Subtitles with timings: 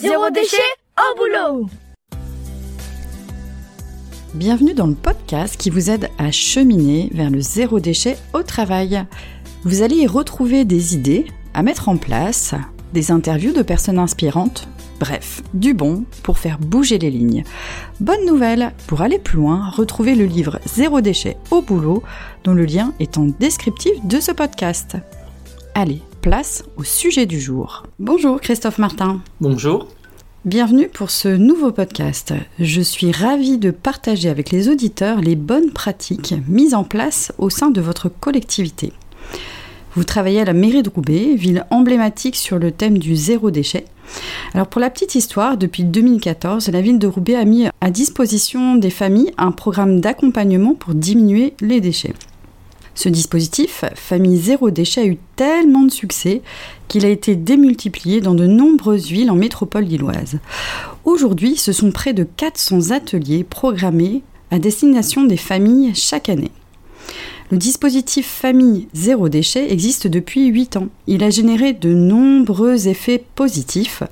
[0.00, 0.56] Zéro déchet
[0.96, 1.66] au boulot
[4.32, 9.04] Bienvenue dans le podcast qui vous aide à cheminer vers le zéro déchet au travail.
[9.64, 12.54] Vous allez y retrouver des idées à mettre en place,
[12.92, 14.68] des interviews de personnes inspirantes,
[15.00, 17.42] bref, du bon pour faire bouger les lignes.
[17.98, 22.04] Bonne nouvelle, pour aller plus loin, retrouvez le livre Zéro déchet au boulot
[22.44, 24.96] dont le lien est en descriptif de ce podcast.
[25.74, 27.84] Allez, place au sujet du jour.
[27.98, 29.22] Bonjour Christophe Martin.
[29.40, 29.88] Bonjour.
[30.44, 32.34] Bienvenue pour ce nouveau podcast.
[32.58, 37.48] Je suis ravie de partager avec les auditeurs les bonnes pratiques mises en place au
[37.48, 38.92] sein de votre collectivité.
[39.94, 43.86] Vous travaillez à la mairie de Roubaix, ville emblématique sur le thème du zéro déchet.
[44.52, 48.74] Alors pour la petite histoire, depuis 2014, la ville de Roubaix a mis à disposition
[48.74, 52.12] des familles un programme d'accompagnement pour diminuer les déchets.
[52.98, 56.42] Ce dispositif, Famille Zéro Déchet, a eu tellement de succès
[56.88, 60.40] qu'il a été démultiplié dans de nombreuses villes en métropole lilloise.
[61.04, 66.50] Aujourd'hui, ce sont près de 400 ateliers programmés à destination des familles chaque année.
[67.52, 70.88] Le dispositif Famille Zéro Déchet existe depuis 8 ans.
[71.06, 74.02] Il a généré de nombreux effets positifs,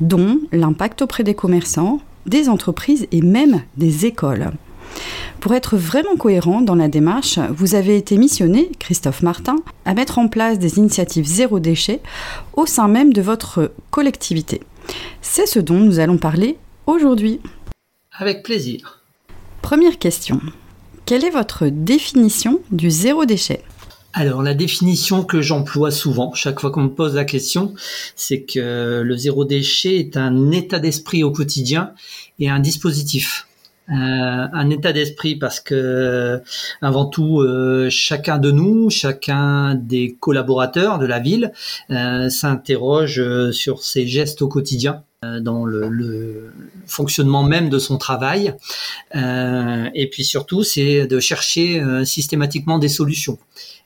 [0.00, 4.50] dont l'impact auprès des commerçants, des entreprises et même des écoles.
[5.44, 10.18] Pour être vraiment cohérent dans la démarche, vous avez été missionné, Christophe Martin, à mettre
[10.18, 12.00] en place des initiatives zéro déchet
[12.54, 14.62] au sein même de votre collectivité.
[15.20, 16.56] C'est ce dont nous allons parler
[16.86, 17.40] aujourd'hui.
[18.10, 19.02] Avec plaisir.
[19.60, 20.40] Première question.
[21.04, 23.60] Quelle est votre définition du zéro déchet?
[24.14, 27.74] Alors la définition que j'emploie souvent, chaque fois qu'on me pose la question,
[28.16, 31.92] c'est que le zéro déchet est un état d'esprit au quotidien
[32.38, 33.46] et un dispositif.
[33.90, 33.92] Euh,
[34.50, 36.40] un état d'esprit parce que
[36.80, 41.52] avant tout euh, chacun de nous, chacun des collaborateurs de la ville
[41.90, 45.02] euh, s'interroge sur ses gestes au quotidien
[45.40, 46.52] dans le, le,
[46.86, 48.54] fonctionnement même de son travail
[49.14, 53.38] et puis surtout c'est de chercher systématiquement des solutions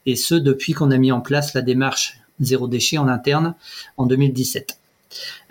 [0.04, 3.54] et ce depuis qu'on a mis en place la démarche zéro déchet en interne
[3.96, 4.78] en 2017.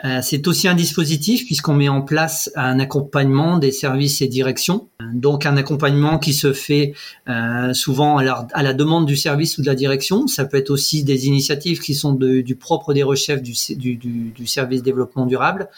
[0.06, 4.90] Euh, c'est aussi un dispositif puisqu'on met en place un accompagnement des services et directions.
[5.14, 6.94] Donc un accompagnement qui se fait
[7.30, 10.28] euh, souvent à la, demande du service ou de la direction.
[10.28, 13.56] Ça peut être aussi des initiatives qui sont du propre des recherches du,
[14.46, 15.70] service développement durable,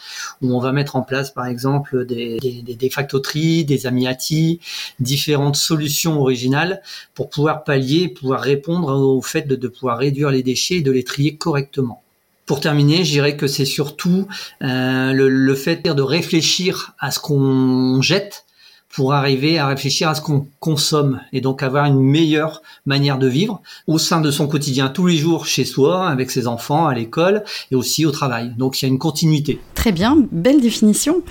[0.42, 4.60] où on va mettre en place par exemple des, des, des factoteries, des amiati,
[5.00, 6.82] différentes solutions originales
[7.14, 11.04] pour pouvoir pallier, pouvoir répondre au fait de pouvoir réduire les déchets et de les
[11.04, 12.02] trier correctement.
[12.50, 14.26] Pour terminer, je dirais que c'est surtout
[14.64, 18.44] euh, le, fait de réfléchir à ce qu'on jette
[18.92, 23.28] pour arriver à réfléchir à ce qu'on consomme et donc avoir une meilleure manière de
[23.28, 26.94] vivre au sein de son quotidien tous les jours chez soi, avec ses enfants, à
[26.94, 28.52] l'école et aussi au travail.
[28.58, 29.60] Donc il y a une continuité.
[29.76, 31.22] Très bien, belle définition.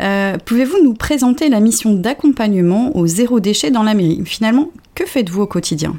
[0.00, 4.22] Euh, pouvez-vous nous présenter la mission d'accompagnement au zéro déchet dans la mairie?
[4.24, 5.98] Finalement, que faites-vous au quotidien?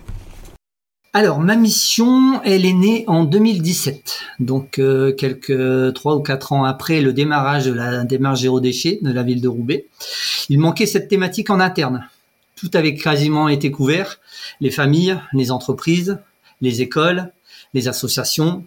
[1.16, 6.64] Alors, ma mission, elle est née en 2017, donc euh, quelques trois ou quatre ans
[6.64, 9.86] après le démarrage de la démarche zéro déchet de la ville de Roubaix.
[10.50, 12.10] Il manquait cette thématique en interne.
[12.56, 14.20] Tout avait quasiment été couvert,
[14.60, 16.18] les familles, les entreprises,
[16.62, 17.32] les écoles,
[17.76, 18.64] les associations,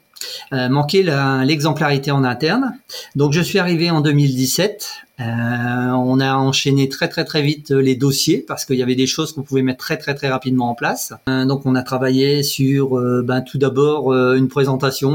[0.53, 1.03] euh, manquait
[1.45, 2.79] l'exemplarité en interne.
[3.17, 7.97] Donc je suis arrivé en 2017 euh, on a enchaîné très très très vite les
[7.97, 10.75] dossiers parce qu'il y avait des choses qu'on pouvait mettre très très très rapidement en
[10.75, 11.13] place.
[11.29, 15.13] Euh, donc on a travaillé sur euh, ben, tout d'abord une présentation,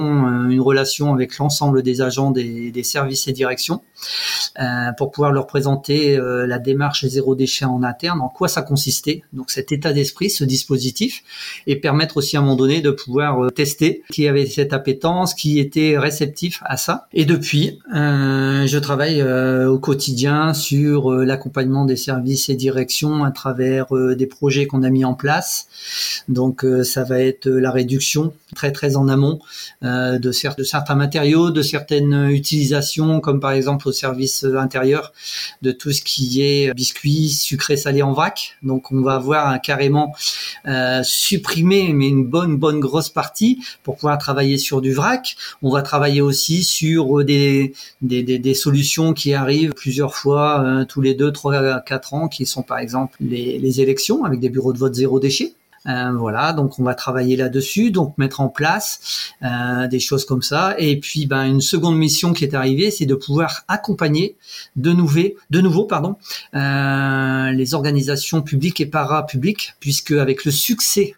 [0.49, 3.81] une relation avec l'ensemble des agents des, des, services et directions
[4.97, 9.51] pour pouvoir leur présenter la démarche zéro déchet en interne, en quoi ça consistait, donc
[9.51, 11.23] cet état d'esprit, ce dispositif,
[11.67, 15.59] et permettre aussi à un moment donné de pouvoir tester qui avait cette appétence, qui
[15.59, 17.07] était réceptif à ça.
[17.13, 23.93] Et depuis, je travaille au quotidien sur euh, l'accompagnement des services et directions à travers
[23.93, 25.67] euh, des projets qu'on a mis en place.
[26.29, 29.39] Donc euh, ça va être la réduction très très en amont
[29.81, 35.13] de, de certains matériaux, de certaines utilisations, comme par exemple au service intérieur,
[35.61, 38.57] de tout ce qui est biscuits, sucré, salé en vrac.
[38.61, 40.13] Donc on va avoir carrément
[40.67, 45.35] euh, supprimer mais une bonne bonne grosse partie pour pouvoir travailler sur du vrac.
[45.61, 51.01] On va travailler aussi sur des des, des, des solutions qui arrivent plusieurs fois tous
[51.01, 54.73] les deux, trois, quatre ans, qui sont par exemple les, les élections avec des bureaux
[54.73, 55.55] de vote zéro déchet.
[55.87, 60.43] Euh, voilà, donc on va travailler là-dessus, donc mettre en place euh, des choses comme
[60.43, 60.75] ça.
[60.77, 64.35] Et puis, ben, une seconde mission qui est arrivée, c'est de pouvoir accompagner
[64.75, 66.17] de nouveau, de nouveau, pardon,
[66.55, 71.15] euh, les organisations publiques et parapubliques, puisque avec le succès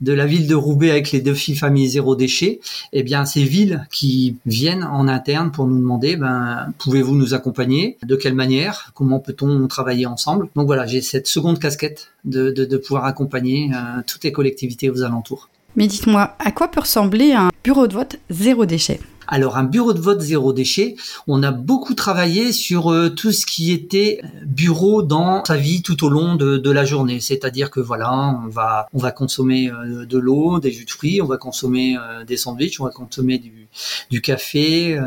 [0.00, 2.60] de la ville de Roubaix avec les défis famille zéro déchet,
[2.92, 7.98] eh bien ces villes qui viennent en interne pour nous demander, ben pouvez-vous nous accompagner?
[8.02, 8.90] De quelle manière?
[8.94, 10.48] Comment peut-on travailler ensemble?
[10.54, 15.02] Donc voilà, j'ai cette seconde casquette de, de, pouvoir accompagner euh, toutes les collectivités aux
[15.02, 15.48] alentours.
[15.76, 19.00] Mais dites-moi, à quoi peut ressembler un bureau de vote zéro déchet?
[19.28, 20.96] Alors un bureau de vote zéro déchet,
[21.26, 26.04] on a beaucoup travaillé sur euh, tout ce qui était bureau dans sa vie tout
[26.04, 27.20] au long de, la journée.
[27.20, 28.12] C'est-à-dire que voilà,
[28.44, 31.96] on va on va consommer euh, de l'eau, des jus de fruits, on va consommer
[31.96, 33.68] euh, des sandwichs, on va consommer du,
[34.10, 34.98] du café,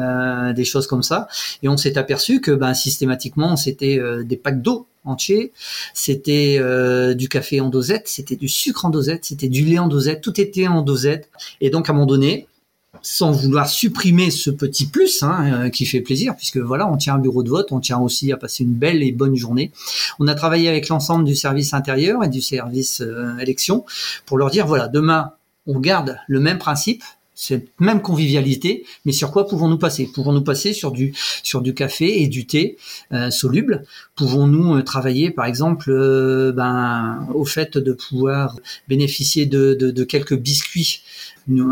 [0.56, 1.28] des choses comme ça.
[1.64, 5.52] Et on s'est aperçu que ben systématiquement c'était des packs d'eau entiers,
[5.94, 6.60] c'était
[7.16, 10.40] du café en dosette, c'était du sucre en dosette, c'était du lait en dosette, tout
[10.40, 11.30] était en dosette.
[11.62, 12.48] Et donc à un moment donné,
[13.02, 17.16] sans vouloir supprimer ce petit plus hein, euh, qui fait plaisir, puisque voilà, on tient
[17.16, 19.72] un bureau de vote, on tient aussi à passer une belle et bonne journée.
[20.20, 23.86] On a travaillé avec l'ensemble du service intérieur et du service euh, élection
[24.26, 25.32] pour leur dire voilà, demain
[25.68, 27.04] on garde le même principe,
[27.36, 30.10] cette même convivialité, mais sur quoi pouvons-nous passer?
[30.14, 32.76] Pouvons-nous passer sur du sur du café et du thé
[33.14, 33.86] euh, soluble?
[34.18, 38.58] Pouvons-nous euh, travailler, par exemple, euh, ben, au fait de pouvoir
[38.90, 41.02] bénéficier de, de, de quelques biscuits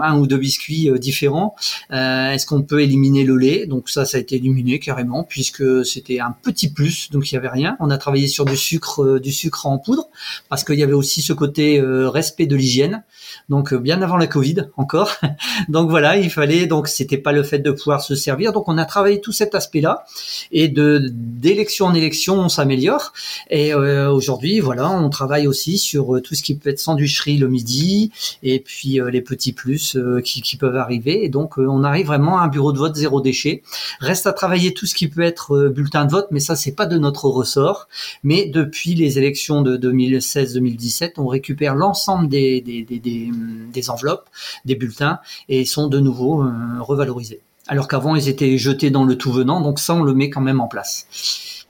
[0.02, 1.56] un ou deux biscuits différents.
[1.92, 3.66] Est-ce qu'on peut éliminer le lait?
[3.66, 7.38] Donc ça, ça a été éliminé carrément puisque c'était un petit plus, donc il y
[7.38, 7.78] avait rien.
[7.80, 10.10] On a travaillé sur du sucre, du sucre en poudre
[10.50, 13.04] parce qu'il y avait aussi ce côté respect de l'hygiène.
[13.50, 15.12] Donc bien avant la Covid encore.
[15.70, 18.54] donc voilà, il fallait donc c'était pas le fait de pouvoir se servir.
[18.54, 20.06] Donc on a travaillé tout cet aspect-là
[20.52, 23.14] et de d'élection en élection, on s'améliore.
[23.50, 27.38] Et euh, aujourd'hui, voilà, on travaille aussi sur euh, tout ce qui peut être sandwicherie
[27.38, 28.12] le midi
[28.44, 31.26] et puis euh, les petits plus qui, qui, peuvent arriver.
[31.26, 33.64] Et donc on arrive vraiment à un bureau de vote zéro déchet.
[34.00, 36.86] Reste à travailler tout ce qui peut être bulletin de vote, mais ça c'est pas
[36.86, 37.88] de notre ressort.
[38.24, 44.30] Mais depuis les élections de 2016-2017, on récupère l'ensemble des, des, des, des, enveloppes,
[44.66, 45.20] des bulletins
[45.50, 47.42] et sont de nouveau euh, revalorisés.
[47.68, 50.42] Alors qu'avant, ils étaient jetés dans le tout venant, donc ça, on le met quand
[50.42, 51.08] même en place.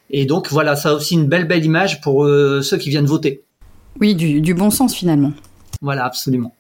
[0.09, 3.05] Et donc voilà, ça a aussi une belle belle image pour euh, ceux qui viennent
[3.05, 3.43] voter.
[3.99, 5.33] Oui, du, bon sens finalement.
[5.81, 6.53] Voilà, absolument.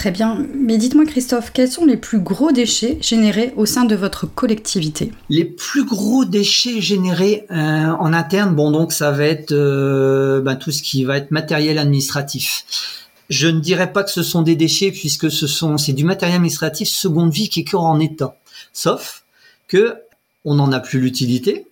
[0.00, 0.46] Très bien.
[0.54, 5.12] Mais dites-moi, Christophe, quels sont les plus gros déchets générés au sein de votre collectivité?
[5.28, 10.70] Les plus gros déchets générés euh, en interne, bon, donc ça va être ben, tout
[10.70, 12.64] ce qui va être matériel administratif.
[13.28, 16.36] Je ne dirais pas que ce sont des déchets puisque ce sont c'est du matériel
[16.36, 18.38] administratif seconde vie qui est encore en état.
[18.72, 19.24] Sauf
[19.68, 19.96] que
[20.46, 21.66] on n'en a plus l'utilité,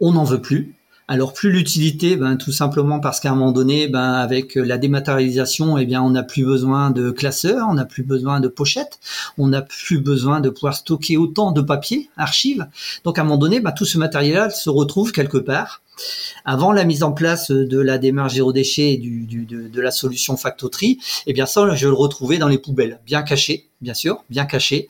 [0.00, 0.74] on n'en veut plus.
[1.12, 5.76] Alors plus l'utilité, ben tout simplement parce qu'à un moment donné, ben avec la dématérialisation,
[5.76, 9.00] eh bien on n'a plus besoin de classeurs, on n'a plus besoin de pochettes,
[9.36, 12.64] on n'a plus besoin de pouvoir stocker autant de papier, archives.
[13.02, 15.82] Donc à un moment donné, ben, tout ce matériel-là se retrouve quelque part
[16.44, 20.36] avant la mise en place de la démarche zéro déchet et du, de, la solution
[20.36, 24.44] Factotree, eh bien ça, je le retrouvais dans les poubelles, bien caché, bien sûr, bien
[24.44, 24.88] caché.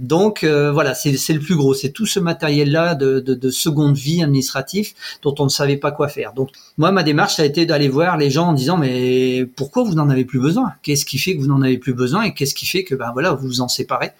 [0.00, 4.22] Donc euh, voilà, c'est le plus gros, c'est tout ce matériel-là de, de, seconde vie
[4.22, 6.32] administratif dont on ne savait pas quoi faire.
[6.32, 9.82] Donc moi, ma démarche, ça a été d'aller voir les gens en disant mais pourquoi
[9.84, 10.72] vous n'en avez plus besoin?
[10.82, 13.10] Qu'est-ce qui fait que vous n'en avez plus besoin et qu'est-ce qui fait que ben
[13.12, 14.12] voilà vous vous en séparez?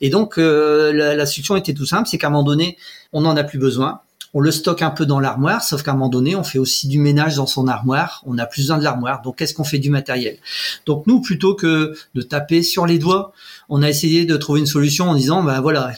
[0.00, 2.76] Et donc euh, la, la solution était tout simple, c'est qu'à un moment donné,
[3.12, 4.00] on n'en a plus besoin
[4.34, 6.88] on le stocke un peu dans l'armoire, sauf qu'à un moment donné, on fait aussi
[6.88, 8.22] du ménage dans son armoire.
[8.26, 9.22] On a plus besoin de l'armoire.
[9.22, 10.38] Donc, qu'est-ce qu'on fait du matériel?
[10.86, 13.32] Donc, nous, plutôt que de taper sur les doigts,
[13.68, 15.92] on a essayé de trouver une solution en disant, ben voilà,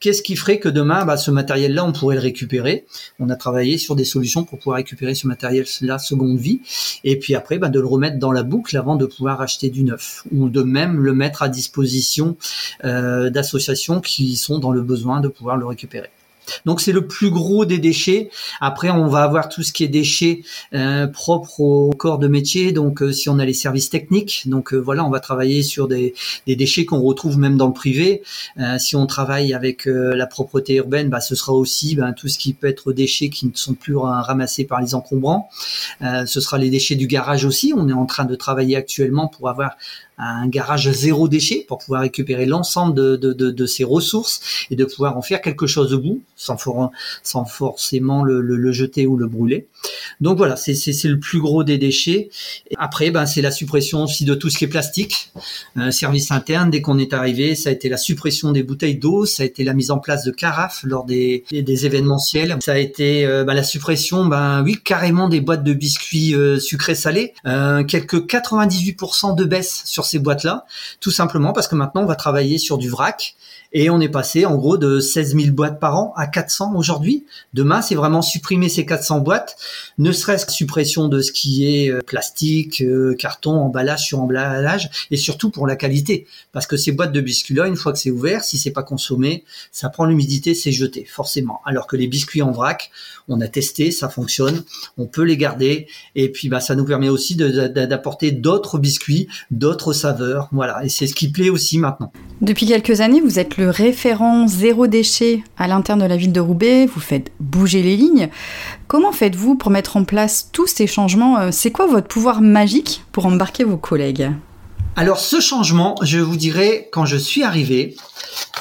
[0.00, 2.86] qu'est-ce qui ferait que demain, bah, ce matériel-là, on pourrait le récupérer?
[3.18, 6.60] On a travaillé sur des solutions pour pouvoir récupérer ce matériel-là seconde vie,
[7.04, 9.84] et puis après, bah, de le remettre dans la boucle avant de pouvoir acheter du
[9.84, 12.36] neuf, ou de même le mettre à disposition
[12.84, 16.10] euh, d'associations qui sont dans le besoin de pouvoir le récupérer.
[16.64, 18.30] Donc c'est le plus gros des déchets.
[18.60, 20.42] Après, on va avoir tout ce qui est déchets
[20.74, 22.72] euh, propres au corps de métier.
[22.72, 25.88] Donc euh, si on a les services techniques, donc euh, voilà, on va travailler sur
[25.88, 26.14] des,
[26.46, 28.22] déchets qu'on retrouve même dans le privé.
[28.78, 32.54] si on travaille avec la propreté urbaine, bah, ce sera aussi ben, tout ce qui
[32.54, 35.50] peut être déchets qui ne sont plus ramassés par les encombrants.
[36.00, 37.72] ce sera les déchets du garage aussi.
[37.76, 39.76] On est en train de travailler actuellement pour avoir
[40.18, 44.76] un garage zéro déchet pour pouvoir récupérer l'ensemble de, de, de, de, ces ressources et
[44.76, 46.90] de pouvoir en faire quelque chose de bout sans, for
[47.22, 49.66] sans forcément le, le, le, jeter ou le brûler.
[50.20, 50.72] Donc voilà, c'est
[51.04, 52.30] le plus gros des déchets.
[52.78, 55.32] après, ben, c'est la suppression aussi de tout ce qui est plastique.
[55.76, 59.26] Euh, service interne, dès qu'on est arrivé, ça a été la suppression des bouteilles d'eau,
[59.26, 62.78] ça a été la mise en place de carafes lors des, des événementiels, ça a
[62.78, 67.34] été euh, ben, la suppression, ben oui, carrément des boîtes de biscuits euh, sucrés salés,
[67.44, 70.64] quelques 98% de baisse sur ces boîtes-là,
[71.00, 73.36] tout simplement parce que maintenant on va travailler sur du vrac
[73.72, 77.24] et on est passé en gros de 16 000 boîtes par an à 400 aujourd'hui.
[77.54, 79.56] Demain, c'est vraiment supprimer ces 400 boîtes,
[79.98, 84.90] ne serait-ce que suppression de ce qui est euh, plastique, euh, carton, emballage sur emballage,
[85.10, 86.26] et surtout pour la qualité.
[86.52, 88.82] Parce que ces boîtes de biscuits là, une fois que c'est ouvert, si c'est pas
[88.82, 91.60] consommé, ça prend l'humidité, c'est jeté, forcément.
[91.64, 92.90] Alors que les biscuits en vrac,
[93.28, 94.62] on a testé, ça fonctionne,
[94.98, 99.92] on peut les garder, et puis bah, ça nous permet aussi d'apporter d'autres biscuits, d'autres
[99.92, 100.84] saveurs, voilà.
[100.84, 102.12] Et c'est ce qui plaît aussi maintenant.
[102.40, 106.40] Depuis quelques années, vous êtes le référent zéro déchet à l'interne de la ville de
[106.40, 108.28] Roubaix, vous faites bouger les lignes.
[108.88, 113.04] Comment faites-vous pour mettre en place tous ces changements euh, C'est quoi votre pouvoir magique
[113.12, 114.30] pour embarquer vos collègues?
[114.96, 117.96] Alors ce changement, je vous dirais, quand je suis arrivé,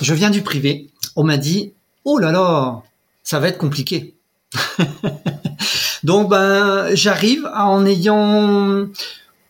[0.02, 2.82] je viens du privé, on m'a dit, oh là là,
[3.24, 4.16] ça va être compliqué.
[6.04, 8.88] Donc ben j'arrive en ayant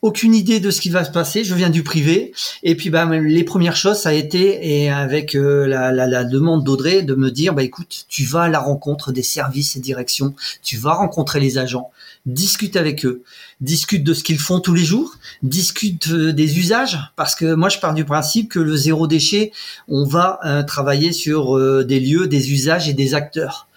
[0.05, 1.43] aucune idée de ce qui va se passer.
[1.43, 2.31] Je viens du privé.
[2.61, 7.01] Et puis bah les premières choses ça a été et avec euh, la, demande d'Audrey
[7.01, 10.77] de me dire bah écoute tu vas à la rencontre des services et directions, tu
[10.77, 11.89] vas rencontrer les agents,
[12.27, 13.23] discute avec eux,
[13.61, 16.99] discute de ce qu'ils font tous les jours, discute euh, des usages.
[17.15, 19.51] Parce que moi je pars du principe que le zéro déchet
[19.87, 23.67] on va euh, travailler sur des lieux, des usages et des acteurs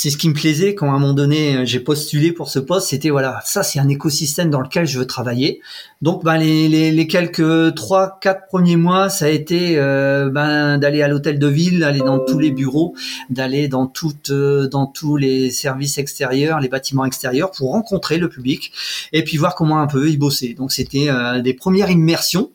[0.00, 2.60] c'est ce qui me plaisait quand à un moment donné euh, j'ai postulé pour ce
[2.60, 5.60] poste, c'était voilà, ça c'est un écosystème dans lequel je veux travailler.
[6.02, 10.78] Donc ben les, les, les quelques trois quatre premiers mois, ça a été euh, ben
[10.78, 12.94] d'aller à l'hôtel de ville, d'aller dans tous les bureaux,
[13.28, 18.28] d'aller dans toutes euh, dans tous les services extérieurs, les bâtiments extérieurs pour rencontrer le
[18.28, 18.72] public
[19.12, 20.54] et puis voir comment un peu y bosser.
[20.54, 21.08] Donc c'était
[21.42, 22.50] des premières immersions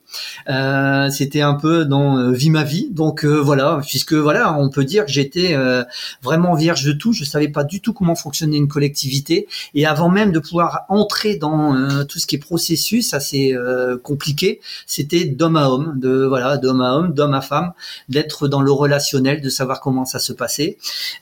[0.49, 2.89] euh, c'était un peu dans euh, vie ma vie.
[2.91, 5.55] Donc euh, voilà, puisque voilà, on peut dire que j'étais
[6.21, 7.13] vraiment vierge de tout.
[7.13, 9.47] Je savais pas du tout comment fonctionnait une collectivité.
[9.73, 13.55] Et avant même de pouvoir entrer dans tout ce qui est processus assez
[14.03, 17.73] compliqué, c'était d'homme à homme, de voilà, d'homme à homme, d'homme à femme,
[18.09, 20.77] d'être dans le relationnel, de savoir comment ça se passait.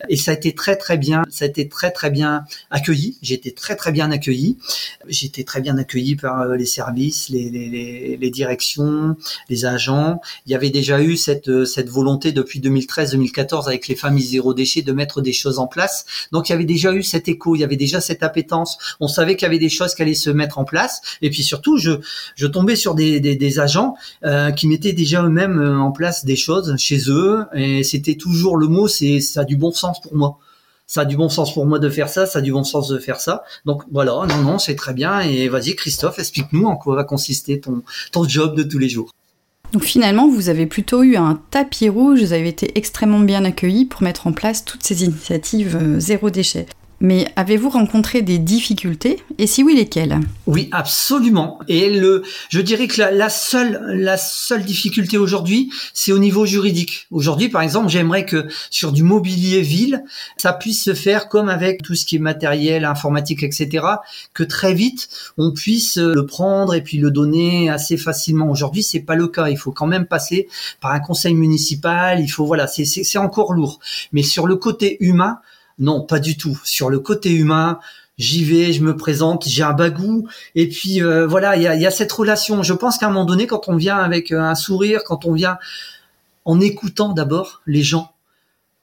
[0.10, 1.24] Et ça a été très très bien.
[1.30, 3.18] Ça a été très très bien accueilli.
[3.22, 4.58] J'étais très très bien accueilli.
[5.08, 8.30] J'étais très bien accueilli par les services, les, les, les
[9.50, 10.22] les agents.
[10.46, 14.54] Il y avait déjà eu cette, euh, cette volonté depuis 2013-2014 avec les familles zéro
[14.54, 16.06] déchet de mettre des choses en place.
[16.32, 18.78] Donc il y avait déjà eu cet écho, il y avait déjà cette appétence.
[19.00, 21.02] On savait qu'il y avait des choses qui allaient se mettre en place.
[21.22, 21.92] Et puis surtout, je,
[22.36, 26.36] je tombais sur des, des, agents euh, qui mettaient déjà eux-mêmes euh, en place des
[26.36, 27.46] choses chez eux.
[27.54, 30.40] Et c'était toujours le mot, c'est ça a du bon sens pour moi
[30.92, 32.90] ça a du bon sens pour moi de faire ça, ça a du bon sens
[32.90, 33.46] de faire ça.
[33.64, 35.22] Donc voilà, non, non, c'est très bien.
[35.22, 37.82] Et vas-y, Christophe, explique-nous en quoi va consister ton,
[38.28, 39.10] job de tous les jours.
[39.72, 43.86] Donc finalement, vous avez plutôt eu un tapis rouge, vous avez été extrêmement bien accueilli
[43.86, 46.66] pour mettre en place toutes ces initiatives euh, zéro déchet.
[47.02, 49.24] Mais avez-vous rencontré des difficultés?
[49.40, 50.20] Et si oui, lesquelles?
[50.46, 51.60] Oui, absolument.
[51.68, 57.08] Et le, je dirais que la, seule, la seule difficulté aujourd'hui, c'est au niveau juridique.
[57.10, 60.04] Aujourd'hui, par exemple, j'aimerais que sur du mobilier ville,
[60.38, 63.84] ça puisse se faire comme avec tout ce qui est matériel, informatique, etc.
[64.36, 68.48] Que très vite, on puisse le prendre et puis le donner assez facilement.
[68.52, 69.50] Aujourd'hui, c'est pas le cas.
[69.50, 70.48] Il faut quand même passer
[70.82, 72.20] par un conseil municipal.
[72.20, 73.80] Il faut, voilà, c'est encore lourd.
[74.12, 75.40] Mais sur le côté humain,
[75.80, 76.60] non, pas du tout.
[76.64, 77.80] Sur le côté humain,
[78.18, 81.92] j'y vais, je me présente, j'ai un bagou, et puis euh, voilà, il y a,
[81.92, 82.64] cette relation.
[82.64, 85.34] Je pense qu'à un moment donné, quand on vient avec euh, un sourire, quand on
[85.34, 85.58] vient
[86.46, 88.14] en écoutant d'abord les gens,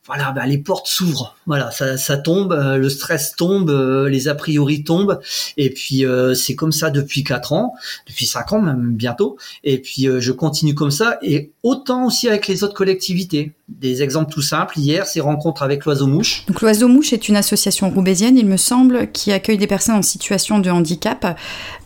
[0.08, 1.36] voilà, bah, les portes s'ouvrent.
[1.46, 5.20] Voilà, ça, tombe, euh, le stress tombe, euh, les a priori tombent.
[5.58, 7.74] Et puis euh, c'est comme ça depuis quatre ans,
[8.06, 9.36] depuis cinq ans même bientôt.
[9.64, 11.18] Et puis je continue comme ça.
[11.22, 13.52] Et autant aussi avec les autres collectivités.
[13.68, 14.78] Des exemples tout simples.
[14.78, 16.46] Hier, c'est rencontre avec l'Oiseau Mouche.
[16.46, 20.02] Donc l'Oiseau Mouche est une association roubaisienne, il me semble, qui accueille des personnes en
[20.02, 21.38] situation de handicap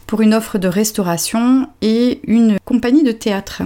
[0.06, 3.62] pour une offre de restauration et une compagnie de théâtre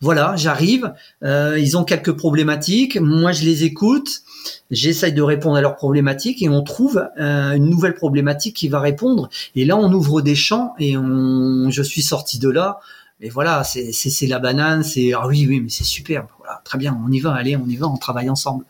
[0.00, 4.22] voilà, j'arrive, euh, ils ont quelques problématiques, moi je les écoute,
[4.70, 8.78] j'essaye de répondre à leurs problématiques et on trouve euh, une nouvelle problématique qui va
[8.78, 9.28] répondre.
[9.56, 12.78] Et là, on ouvre des champs et on, je suis sorti de là.
[13.20, 16.96] Et voilà, c'est la banane, c'est ah oui oui mais c'est superbe, voilà très bien,
[17.04, 18.64] on y va, allez on y va, on travaille ensemble.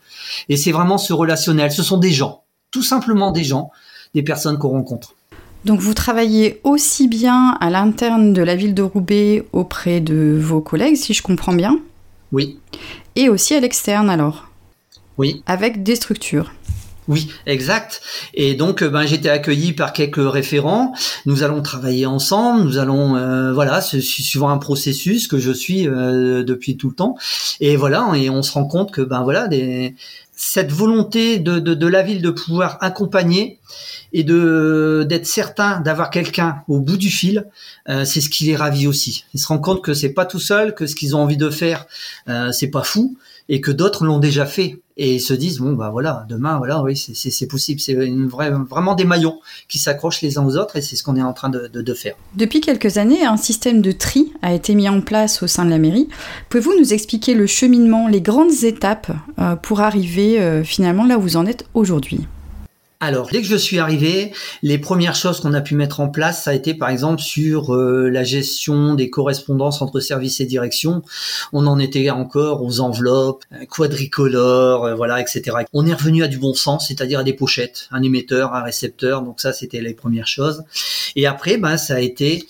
[0.49, 3.69] Et c'est vraiment ce relationnel, ce sont des gens, tout simplement des gens,
[4.15, 5.13] des personnes qu'on rencontre.
[5.65, 10.61] Donc vous travaillez aussi bien à l'interne de la ville de Roubaix auprès de vos
[10.61, 11.79] collègues, si je comprends bien
[12.31, 12.59] Oui.
[13.15, 14.49] Et aussi à l'externe alors
[15.17, 15.43] Oui.
[15.47, 16.53] Avec des structures
[17.09, 18.01] Oui, exact.
[18.33, 20.93] Et donc, ben, j'étais accueilli par quelques référents.
[21.25, 22.63] Nous allons travailler ensemble.
[22.63, 27.17] Nous allons, euh, voilà, suivant un processus que je suis euh, depuis tout le temps.
[27.59, 29.95] Et voilà, et on se rend compte que, ben voilà, des,
[30.41, 33.59] cette volonté de, la ville de pouvoir accompagner
[34.13, 37.45] et d'être certain d'avoir quelqu'un au bout du fil,
[37.89, 39.25] euh, c'est ce qui les ravit aussi.
[39.33, 41.49] Ils se rendent compte que c'est pas tout seul, que ce qu'ils ont envie de
[41.49, 41.87] faire,
[42.29, 43.17] euh, c'est pas fou,
[43.49, 46.95] et que d'autres l'ont déjà fait et se disent bon bah voilà demain voilà oui
[46.95, 51.03] c'est possible c'est vraiment des maillons qui s'accrochent les uns aux autres et c'est ce
[51.03, 52.15] qu'on est en train de, de, faire.
[52.35, 55.69] Depuis quelques années un système de tri a été mis en place au sein de
[55.69, 56.07] la mairie.
[56.49, 61.21] Pouvez-vous nous expliquer le cheminement, les grandes étapes euh, pour arriver euh, finalement là où
[61.21, 62.27] vous en êtes aujourd'hui?
[63.01, 66.43] Alors, dès que je suis arrivé, les premières choses qu'on a pu mettre en place,
[66.43, 71.01] ça a été par exemple sur euh, la gestion des correspondances entre services et direction.
[71.53, 75.55] On en était encore aux enveloppes euh, quadricolores, euh, voilà, etc.
[75.71, 79.21] On est revenu à du bon sens, c'est-à-dire à des pochettes, un émetteur, un récepteur.
[79.21, 80.65] Donc ça, c'était les premières choses.
[81.15, 82.47] Et après, ben, ça a été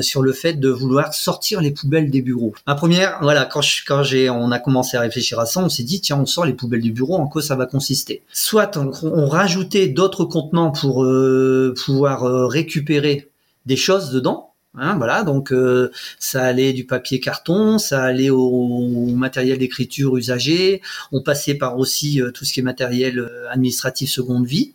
[0.00, 2.52] sur le fait de vouloir sortir les poubelles des bureaux.
[2.66, 5.68] Ma première, voilà, quand je, quand j'ai, on a commencé à réfléchir à ça, on
[5.68, 7.16] s'est dit tiens, on sort les poubelles du bureau.
[7.16, 8.22] En quoi ça va consister?
[8.32, 13.30] Soit on rajoute d'autres contenants pour euh, pouvoir euh, récupérer
[13.66, 14.54] des choses dedans.
[14.74, 20.82] Hein, voilà, donc euh, ça allait du papier carton, ça allait au, matériel d'écriture usagé,
[21.10, 24.74] on passait par aussi tout ce qui est matériel administratif seconde vie,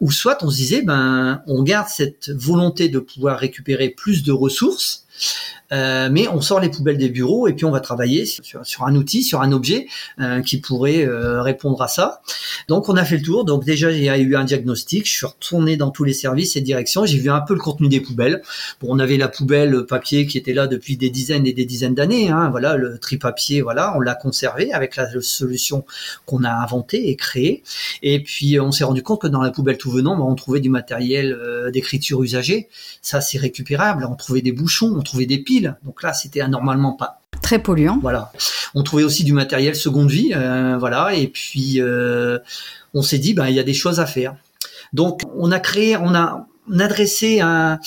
[0.00, 4.30] ou soit on se disait ben on garde cette volonté de pouvoir récupérer plus de
[4.30, 5.01] ressources
[5.72, 8.94] euh, mais on sort les poubelles des bureaux et puis on va travailler sur, un
[8.94, 9.86] outil, sur un objet
[10.20, 12.20] euh, qui pourrait euh, répondre à ça.
[12.68, 13.44] Donc on a fait le tour.
[13.44, 15.06] Donc déjà il y a eu un diagnostic.
[15.06, 17.06] Je suis retourné dans tous les services et directions.
[17.06, 18.42] J'ai vu un peu le contenu des poubelles.
[18.80, 21.94] Bon, on avait la poubelle papier qui était là depuis des dizaines et des dizaines
[21.94, 22.28] d'années.
[22.28, 22.50] Hein.
[22.50, 23.62] Voilà le tri papier.
[23.62, 25.84] Voilà, on l'a conservé avec la solution
[26.26, 27.62] qu'on a inventée et créée.
[28.02, 30.60] Et puis on s'est rendu compte que dans la poubelle tout venant, bah, on trouvait
[30.60, 31.38] du matériel
[31.72, 32.68] d'écriture usagé.
[33.00, 34.06] Ça c'est récupérable.
[34.10, 37.20] On trouvait des bouchons, on trouvait des piles donc là, c'était anormalement pas.
[37.42, 37.98] Très polluant.
[38.00, 38.30] Voilà.
[38.74, 41.12] On trouvait aussi du matériel seconde vie, euh, voilà.
[41.14, 42.38] Et puis euh,
[42.94, 44.36] on s'est dit, ben il y a des choses à faire.
[44.92, 46.46] Donc on a créé, on a
[46.78, 47.80] adressé un,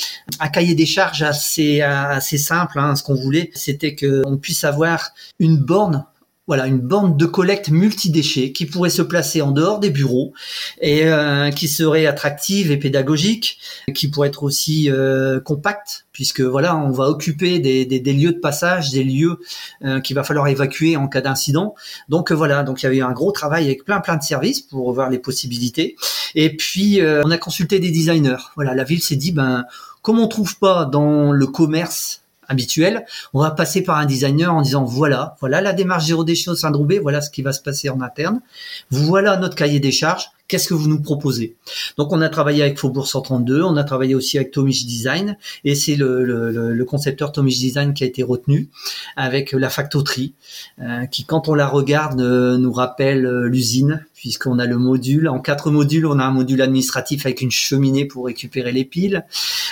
[0.51, 2.79] cahier des charges assez assez simple.
[2.79, 6.03] Hein, ce qu'on voulait, c'était qu'on puisse avoir une borne
[6.47, 10.33] voilà une bande de collecte multi-déchets qui pourrait se placer en dehors des bureaux
[10.79, 13.57] et euh, qui serait attractive et pédagogique,
[13.95, 18.39] qui pourrait être aussi euh, compacte puisque voilà on va occuper des, des, lieux de
[18.39, 19.39] passage, des lieux
[19.83, 21.73] euh, qu'il va falloir évacuer en cas d'incident.
[22.09, 24.93] Donc voilà donc il y avait un gros travail avec plein plein de services pour
[24.93, 25.95] voir les possibilités.
[26.35, 28.51] Et puis on a consulté des designers.
[28.55, 29.65] Voilà la ville s'est dit ben
[30.03, 34.61] comme on trouve pas dans le commerce habituel, on va passer par un designer en
[34.61, 37.89] disant voilà, voilà la démarche zéro déchet au Saint-Droubet, voilà ce qui va se passer
[37.89, 38.41] en interne,
[38.89, 41.55] voilà notre cahier des charges, qu'est-ce que vous nous proposez?
[41.97, 45.75] Donc on a travaillé avec Faubourg 132, on a travaillé aussi avec Tomish Design, et
[45.75, 48.69] c'est le, le, le, concepteur Tomish Design qui a été retenu
[49.15, 50.33] avec la factoterie,
[50.81, 55.27] euh, qui quand on la regarde euh, nous rappelle euh, l'usine, puisqu'on a le module.
[55.27, 59.25] En quatre modules, on a un module administratif avec une cheminée pour récupérer les piles.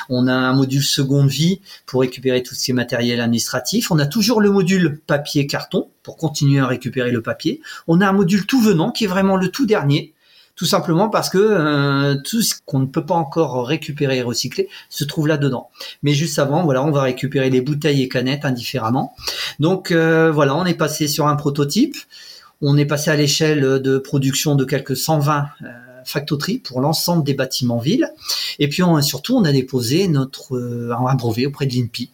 [0.10, 3.90] On a un module seconde vie pour récupérer tous ces matériels administratifs.
[3.90, 7.62] On a toujours le module papier-carton pour continuer à récupérer le papier.
[7.88, 10.14] On a un module tout venant qui est vraiment le tout dernier
[10.56, 14.70] tout simplement parce que euh, tout ce qu'on ne peut pas encore récupérer et recycler
[14.90, 15.70] se trouve là-dedans.
[16.04, 19.16] Mais juste avant, voilà, on va récupérer les bouteilles et canettes indifféremment.
[19.60, 21.98] Donc euh, voilà, on est passé sur un prototype.
[22.62, 25.68] On est passé à l'échelle de production de quelques 120 euh,
[26.06, 28.14] factoteries pour l'ensemble des bâtiments villes.
[28.60, 30.58] Et puis surtout, on a déposé notre
[30.92, 32.10] un brevet auprès de l'INPI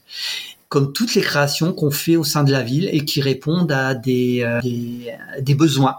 [0.69, 3.95] comme toutes les créations qu'on fait au sein de la ville et qui répondent à
[3.95, 5.97] des, des, des besoins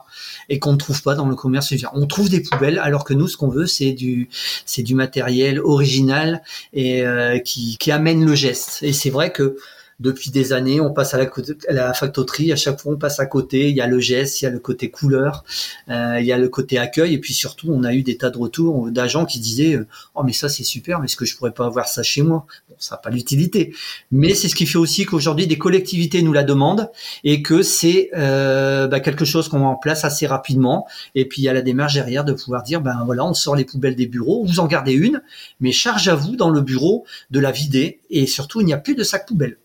[0.50, 1.72] et qu'on ne trouve pas dans le commerce.
[1.92, 4.28] On trouve des poubelles alors que nous, ce qu'on veut, c'est du,
[4.66, 8.78] c'est du matériel original et euh, qui, qui amène le geste.
[8.82, 9.56] Et c'est vrai que
[10.00, 11.30] depuis des années, on passe à la,
[11.68, 14.46] la factoterie, à chaque fois on passe à côté, il y a le geste, il
[14.46, 15.44] y a le côté couleur,
[15.90, 18.30] euh, il y a le côté accueil, et puis surtout on a eu des tas
[18.30, 21.36] de retours d'agents qui disaient euh, oh mais ça c'est super, mais est-ce que je
[21.36, 22.46] pourrais pas avoir ça chez moi?
[22.68, 23.74] Bon, ça n'a pas d'utilité,
[24.10, 26.90] mais c'est ce qui fait aussi qu'aujourd'hui des collectivités nous la demandent
[27.22, 31.42] et que c'est euh, bah, quelque chose qu'on met en place assez rapidement, et puis
[31.42, 33.96] il y a la démarche derrière de pouvoir dire ben voilà on sort les poubelles
[33.96, 35.20] des bureaux, vous en gardez une,
[35.60, 38.78] mais charge à vous dans le bureau de la vider, et surtout il n'y a
[38.78, 39.58] plus de sac poubelle.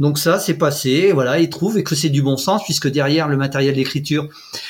[0.00, 3.28] Donc ça, c'est passé, voilà, ils trouvent et que c'est du bon sens puisque derrière
[3.28, 4.28] le matériel d'écriture,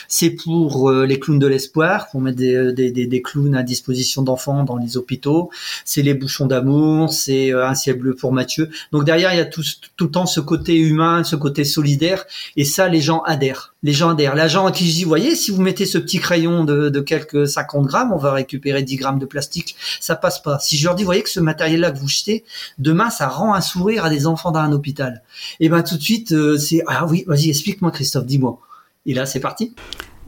[0.08, 4.64] c'est pour euh, les clowns de l'espoir, pour mettre euh, des, clowns à disposition d'enfants
[4.64, 5.50] dans les hôpitaux.
[5.84, 8.70] C'est les bouchons d'amour, c'est euh, un ciel bleu pour Mathieu.
[8.90, 9.62] Donc derrière, il y a tout
[10.00, 12.24] le temps ce côté humain, ce côté solidaire,
[12.56, 13.69] et ça, les gens adhèrent.
[13.82, 14.34] Légendaire.
[14.34, 17.48] L'agent à qui je dis, voyez, si vous mettez ce petit crayon de, de, quelques
[17.48, 19.76] 50 grammes, on va récupérer 10 grammes de plastique.
[20.00, 20.58] Ça passe pas.
[20.58, 22.44] Si je leur dis, voyez que ce matériel-là que vous jetez,
[22.78, 25.22] demain, ça rend un sourire à des enfants dans un hôpital.
[25.60, 28.58] Et ben tout de suite, euh, c'est, ah oui, vas-y, explique-moi Christophe, dis-moi.
[29.06, 29.74] Et là, c'est parti.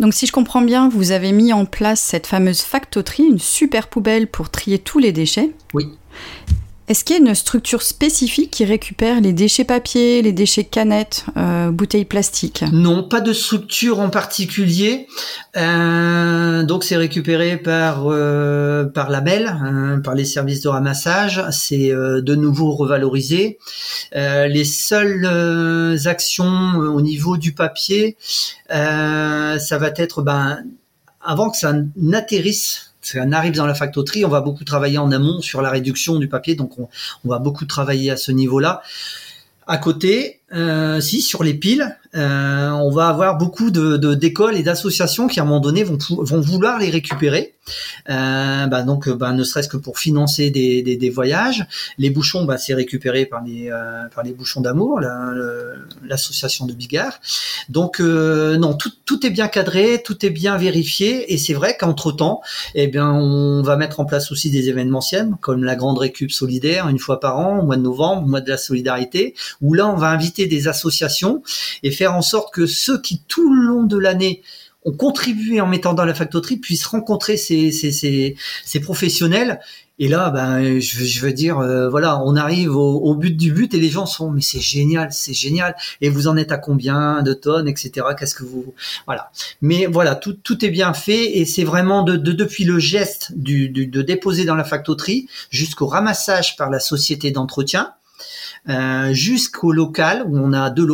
[0.00, 3.88] Donc si je comprends bien, vous avez mis en place cette fameuse factoterie, une super
[3.88, 5.52] poubelle pour trier tous les déchets.
[5.74, 5.90] Oui.
[6.88, 11.24] Est-ce qu'il y a une structure spécifique qui récupère les déchets papier, les déchets canettes,
[11.36, 12.64] euh, bouteilles plastiques?
[12.72, 15.06] Non, pas de structure en particulier.
[15.56, 21.44] Euh, donc c'est récupéré par euh, par hein, par les services de ramassage.
[21.50, 23.58] C'est euh, de nouveau revalorisé.
[24.14, 28.16] Les seules actions au niveau du papier,
[28.68, 30.58] ça va être ben
[31.20, 35.40] avant que ça n'atterrisse on arrive dans la factoterie, on va beaucoup travailler en amont
[35.40, 36.88] sur la réduction du papier, donc on,
[37.24, 38.82] on va beaucoup travailler à ce niveau-là.
[39.66, 44.62] À côté, euh, si sur les piles, euh, on va avoir beaucoup de d'écoles et
[44.62, 47.54] d'associations qui à un moment donné vont vont vouloir les récupérer.
[48.10, 51.64] Euh, bah donc, bah, ne serait-ce que pour financer des, des, des voyages.
[51.96, 55.00] Les bouchons, bah, c'est récupéré par les euh, par les bouchons d'amour,
[56.04, 57.20] l'association de Bigard.
[57.68, 61.76] Donc euh, non, tout, tout est bien cadré, tout est bien vérifié, et c'est vrai
[61.78, 62.42] qu'entre temps,
[62.74, 66.88] eh bien, on va mettre en place aussi des événementiels comme la grande récup solidaire
[66.88, 69.86] une fois par an, au mois de novembre, au mois de la solidarité, où là
[69.86, 71.42] on va inviter des associations
[71.82, 74.42] et faire en sorte que ceux qui tout le long de l'année
[74.84, 79.60] ont contribué en mettant dans la factoterie puissent rencontrer ces, ces, professionnels.
[79.98, 83.78] Et là, ben, je, veux dire, euh, voilà, on arrive au, but du but et
[83.78, 85.76] les gens sont, mais c'est génial, c'est génial.
[86.00, 88.06] Et vous en êtes à combien de tonnes, etc.
[88.18, 88.74] Qu'est-ce que vous,
[89.06, 89.30] voilà.
[89.60, 93.68] Mais voilà, tout, tout est bien fait et c'est vraiment de, depuis le geste du,
[93.68, 97.92] de déposer dans la factoterie jusqu'au ramassage par la société d'entretien
[98.68, 100.84] euh, jusqu'au local où on a deux,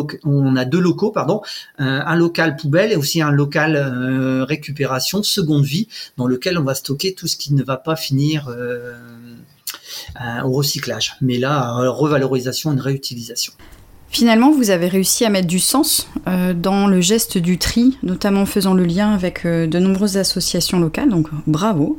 [0.81, 1.43] locaux, pardon,
[1.81, 6.65] euh, un local poubelle et aussi un local euh, récupération seconde vie dans lequel on
[6.65, 8.49] va stocker tout ce qui ne va pas finir
[10.45, 13.53] au recyclage, mais là revalorisation et réutilisation.
[14.11, 18.43] Finalement, vous avez réussi à mettre du sens euh, dans le geste du tri, notamment
[18.43, 21.99] en faisant le lien avec euh, de nombreuses associations locales, donc bravo.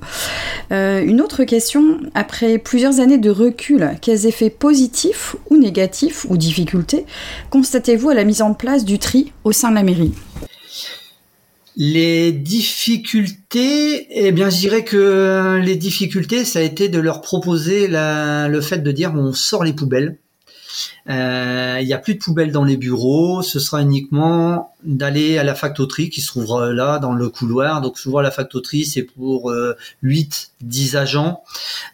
[0.71, 6.37] Euh, une autre question, après plusieurs années de recul, quels effets positifs ou négatifs ou
[6.37, 7.05] difficultés
[7.51, 10.13] constatez-vous à la mise en place du tri au sein de la mairie?
[11.77, 17.87] Les difficultés, eh bien, je dirais que les difficultés, ça a été de leur proposer
[17.87, 20.17] le fait de dire on sort les poubelles
[21.07, 23.41] il n'y a plus de poubelles dans les bureaux.
[23.41, 27.81] Ce sera uniquement d'aller à la factoterie qui se trouvera là dans le couloir.
[27.81, 29.51] Donc souvent la factoterie c'est pour
[30.01, 31.43] 8 euh, 10 agents.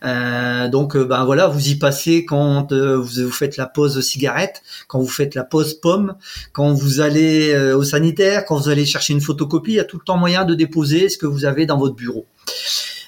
[0.04, 5.08] Euh, donc ben voilà, vous y passez quand vous, faites la pause cigarette, quand vous
[5.08, 6.16] faites la pause pomme,
[6.52, 9.98] quand vous allez au sanitaire, quand vous allez chercher une photocopie, il y a tout
[9.98, 12.26] le temps moyen de déposer ce que vous avez dans votre bureau.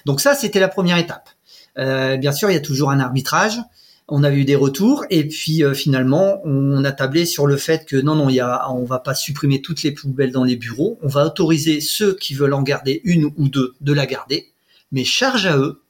[0.06, 1.28] Donc ça c'était la première étape.
[1.76, 3.60] bien sûr, il y a toujours un arbitrage
[4.08, 7.86] on a eu des retours et puis euh, finalement on a tablé sur le fait
[7.86, 10.56] que non non il y a on va pas supprimer toutes les poubelles dans les
[10.56, 14.50] bureaux, on va autoriser ceux qui veulent en garder une ou deux de la garder,
[14.90, 15.82] mais charge à eux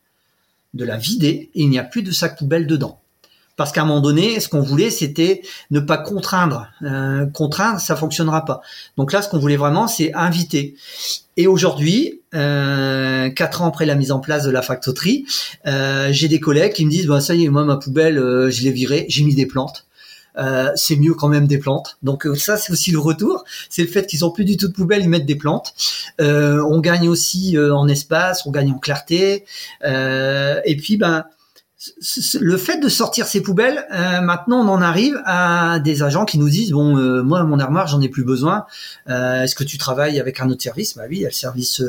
[0.74, 3.00] de la vider et il n'y a plus de sac poubelle dedans.
[3.58, 5.42] Parce qu'à un moment donné, ce qu'on voulait, c'était
[5.72, 6.68] ne pas contraindre.
[6.82, 8.60] Euh, contraindre, ça fonctionnera pas.
[8.96, 10.76] Donc là, ce qu'on voulait vraiment, c'est inviter.
[11.36, 15.26] Et aujourd'hui, euh, quatre ans après la mise en place de la factoterie,
[15.66, 18.48] euh, j'ai des collègues qui me disent bah, ça y est, moi ma poubelle, euh,
[18.48, 19.86] je l'ai virée, j'ai mis des plantes.
[20.36, 21.98] Euh, c'est mieux quand même des plantes.
[22.04, 23.42] Donc ça, c'est aussi le retour.
[23.70, 25.74] C'est le fait qu'ils ont plus du tout de poubelle, ils mettent des plantes.
[26.20, 29.44] on gagne aussi en espace, on gagne en clarté.
[29.84, 31.24] et puis, ben,
[32.40, 36.36] le fait de sortir ces poubelles, euh, maintenant on en arrive à des agents qui
[36.36, 38.66] nous disent bon euh, moi mon armoire j'en ai plus besoin.
[39.08, 40.96] Euh, est-ce que tu travailles avec un autre service?
[40.96, 41.80] Bah oui, il y a le service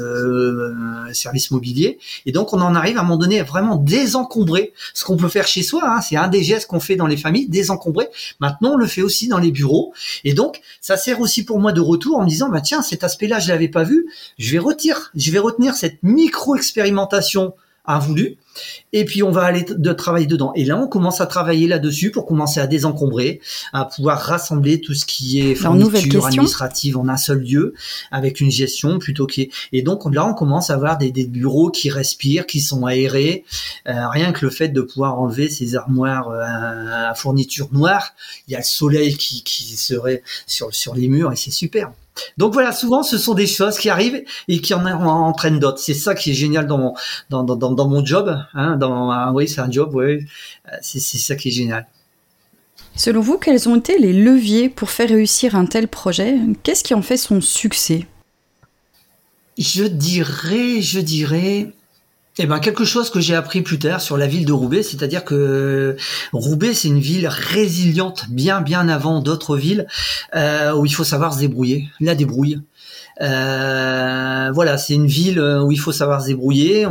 [1.13, 1.97] service mobilier.
[2.27, 5.27] Et donc on en arrive à un moment donné à vraiment désencombrer ce qu'on peut
[5.27, 5.81] faire chez soi.
[5.83, 8.09] Hein, c'est un des gestes qu'on fait dans les familles, désencombrer.
[8.39, 9.95] Maintenant on le fait aussi dans les bureaux.
[10.23, 13.03] Et donc ça sert aussi pour moi de retour en me disant bah tiens cet
[13.03, 14.05] aspect-là je l'avais pas vu.
[14.37, 17.55] Je vais retirer, je vais retenir cette micro expérimentation
[17.97, 18.37] voulu.
[18.93, 20.51] Et puis on va aller de travailler dedans.
[20.55, 23.39] Et là, on commence à travailler là-dessus pour commencer à désencombrer,
[23.73, 27.73] à pouvoir rassembler tout ce qui est fourniture administrative en un seul lieu,
[28.11, 29.41] avec une gestion plutôt que.
[29.71, 33.45] Et donc là, on commence à avoir des, bureaux qui respirent, qui sont aérés.
[33.87, 38.13] Euh, rien que le fait de pouvoir enlever ces armoires euh, à, fourniture noire,
[38.47, 41.91] il y a le soleil qui, qui serait sur, sur les murs et c'est super.
[42.37, 45.79] Donc voilà, souvent ce sont des choses qui arrivent et qui en entraînent d'autres.
[45.79, 46.93] C'est ça qui est génial dans mon,
[47.29, 48.37] dans, dans, dans, mon job.
[48.53, 50.25] Hein, dans, oui, c'est un job, oui.
[50.71, 51.87] Euh, c'est ça qui est génial.
[52.95, 56.37] Selon vous, quels ont été les leviers pour faire réussir un tel projet?
[56.63, 58.05] Qu'est-ce qui en fait son succès?
[59.57, 61.71] Je dirais, je dirais,
[62.41, 65.25] eh ben quelque chose que j'ai appris plus tard sur la ville de Roubaix, c'est-à-dire
[65.25, 65.97] que
[66.31, 69.87] Roubaix c'est une ville résiliente, bien bien avant d'autres villes
[70.35, 72.61] euh, où il faut savoir se débrouiller, la débrouille.
[73.21, 76.87] Euh, voilà, c'est une ville où il faut savoir se débrouiller.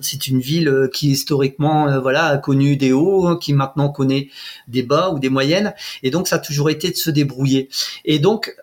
[0.00, 4.28] C'est une ville euh, qui historiquement euh, voilà a connu des hauts, qui maintenant connaît
[4.68, 7.68] des bas ou des moyennes, et donc ça a toujours été de se débrouiller.
[8.04, 8.54] Et donc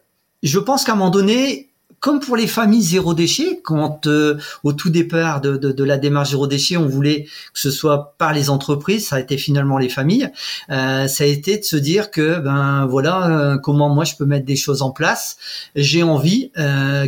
[0.42, 1.73] je pense qu'à un moment donné,
[2.04, 6.48] comme pour les familles zéro déchet, quand euh, au tout départ de, la démarche zéro
[6.48, 10.30] déchet, on voulait que ce soit par les entreprises, ça a été finalement les familles.
[10.68, 14.58] ça a été de se dire que ben voilà comment moi je peux mettre des
[14.58, 15.38] choses en place.
[15.76, 16.52] J'ai envie,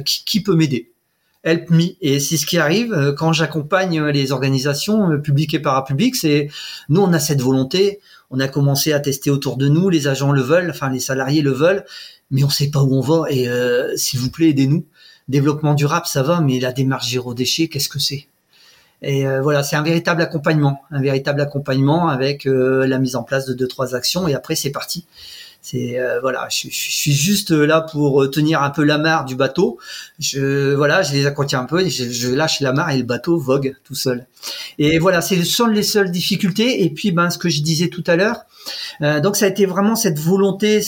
[0.05, 0.93] qui peut m'aider?
[1.45, 1.95] Help Me.
[2.01, 6.15] Et c'est ce qui arrive euh, quand j'accompagne euh, les organisations euh, publiques et parapubliques.
[6.15, 6.49] C'est
[6.89, 7.99] nous, on a cette volonté.
[8.31, 9.89] On a commencé à tester autour de nous.
[9.89, 11.85] Les agents le veulent, enfin les salariés le veulent,
[12.31, 13.25] mais on sait pas où on va.
[13.29, 13.47] Et
[13.97, 14.85] s'il vous plaît, aidez-nous.
[15.27, 18.27] Développement durable, ça va, mais la démarche zéro déchet, qu'est-ce que c'est?
[19.01, 23.53] Et voilà, c'est un véritable accompagnement, un véritable accompagnement avec la mise en place de
[23.53, 25.05] deux trois actions et après c'est parti.
[25.67, 29.35] C'est euh, voilà, je, suis juste là pour euh, tenir un peu la marre du
[29.35, 29.79] bateau.
[30.19, 33.39] Je voilà, je les accompagne un peu, je, je, lâche la marre et le bateau
[33.39, 34.27] vogue tout seul.
[34.77, 36.83] Et voilà, c'est sont les seules difficultés.
[36.83, 38.41] Et puis ben ce que je disais tout à l'heure,
[39.01, 40.83] euh, donc ça a été vraiment cette volonté,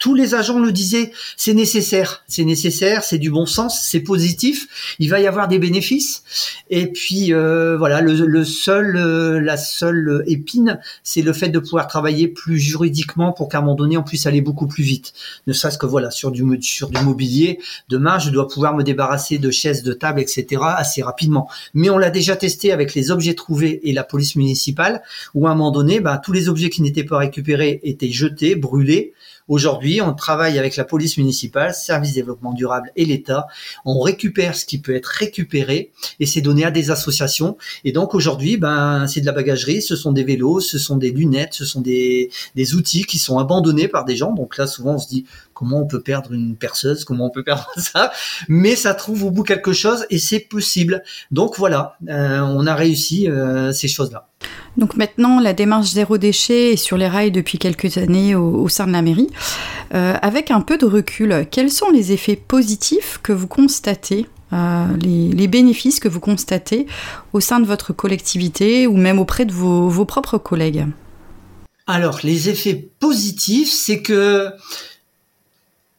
[0.00, 4.96] tous les agents le disaient, c'est nécessaire, c'est nécessaire, c'est du bon sens, c'est positif,
[4.98, 6.24] il va y avoir des bénéfices.
[6.70, 11.86] Et puis euh, voilà, le, seul, euh, la seule épine, c'est le fait de pouvoir
[11.86, 15.12] travailler plus juridiquement pour qu'à un moment donné, on puisse aller beaucoup plus vite.
[15.46, 17.58] Ne serait-ce que voilà, sur du sur du mobilier,
[17.90, 20.62] demain, je dois pouvoir me débarrasser de chaises, de tables, etc.
[20.76, 21.46] assez rapidement.
[21.74, 25.02] Mais on l'a déjà testé avec les objets trouvés et la police municipale,
[25.34, 28.54] où à un moment donné, bah, tous les objets qui n'étaient pas récupérés étaient jetés,
[28.54, 29.12] brûlés.
[29.50, 33.48] Aujourd'hui, on travaille avec la police municipale, service développement durable et l'État.
[33.84, 37.58] On récupère ce qui peut être récupéré et c'est donné à des associations.
[37.82, 41.10] Et donc aujourd'hui, ben c'est de la bagagerie, ce sont des vélos, ce sont des
[41.10, 44.32] lunettes, ce sont des, des outils qui sont abandonnés par des gens.
[44.32, 47.42] Donc là, souvent, on se dit comment on peut perdre une perceuse, comment on peut
[47.42, 48.12] perdre ça,
[48.46, 51.02] mais ça trouve au bout quelque chose et c'est possible.
[51.32, 54.29] Donc voilà, euh, on a réussi euh, ces choses-là.
[54.76, 58.86] Donc maintenant, la démarche zéro déchet est sur les rails depuis quelques années au, sein
[58.86, 59.28] de la mairie.
[59.94, 64.86] Euh, avec un peu de recul, quels sont les effets positifs que vous constatez euh,
[65.00, 66.86] les, bénéfices que vous constatez
[67.32, 70.86] au sein de votre collectivité ou même auprès de vos, propres collègues?
[71.86, 74.50] Alors, les effets positifs, c'est que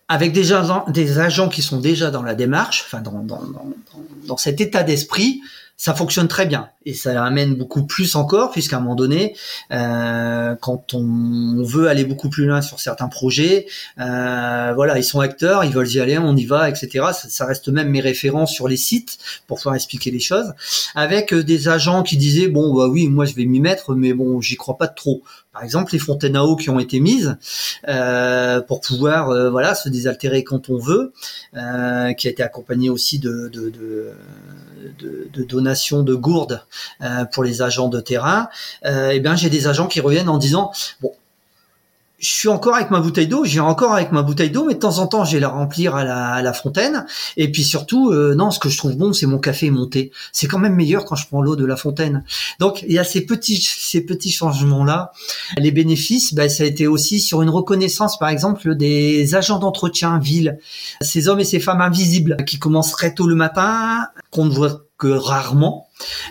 [0.07, 4.83] avec des agents, des agents qui sont déjà dans la démarche, enfin dans cet état
[4.83, 5.41] d'esprit,
[5.77, 6.69] ça fonctionne très bien.
[6.85, 9.35] Et ça amène beaucoup plus encore puisqu'à un moment donné
[9.71, 13.67] euh, quand on veut aller beaucoup plus loin sur certains projets
[13.99, 17.67] euh, voilà ils sont acteurs ils veulent y aller on y va etc ça, reste
[17.69, 20.53] même mes références sur les sites pour pouvoir expliquer les choses.
[20.95, 24.13] Avec euh, des agents qui disaient bon bah oui moi je vais m'y mettre mais
[24.13, 25.21] bon j'y crois pas trop
[25.53, 27.37] par exemple les fontaines à eau qui ont été mises
[27.87, 31.11] euh, pour pouvoir euh, voilà se désaltérer quand on veut
[31.55, 33.51] euh, qui a été accompagné aussi de,
[35.49, 36.65] donations de gourdes
[37.33, 38.49] pour les agents de terrain,
[38.85, 41.13] euh, eh bien j'ai des agents qui reviennent en disant bon
[42.21, 44.79] je suis encore avec ma bouteille d'eau, j'ai encore avec ma bouteille d'eau, mais de
[44.79, 47.05] temps en temps, j'ai la remplir à la, fontaine.
[47.35, 49.87] Et puis surtout, euh, non, ce que je trouve bon, c'est mon café et mon
[49.87, 50.11] thé.
[50.31, 52.23] C'est quand même meilleur quand je prends l'eau de la fontaine.
[52.59, 55.11] Donc, il y a ces petits, ces petits changements-là.
[55.57, 60.19] Les bénéfices, ben, ça a été aussi sur une reconnaissance, par exemple, des agents d'entretien
[60.19, 60.59] ville,
[61.01, 64.85] ces hommes et ces femmes invisibles qui commencent très tôt le matin, qu'on ne voit
[65.09, 65.87] rarement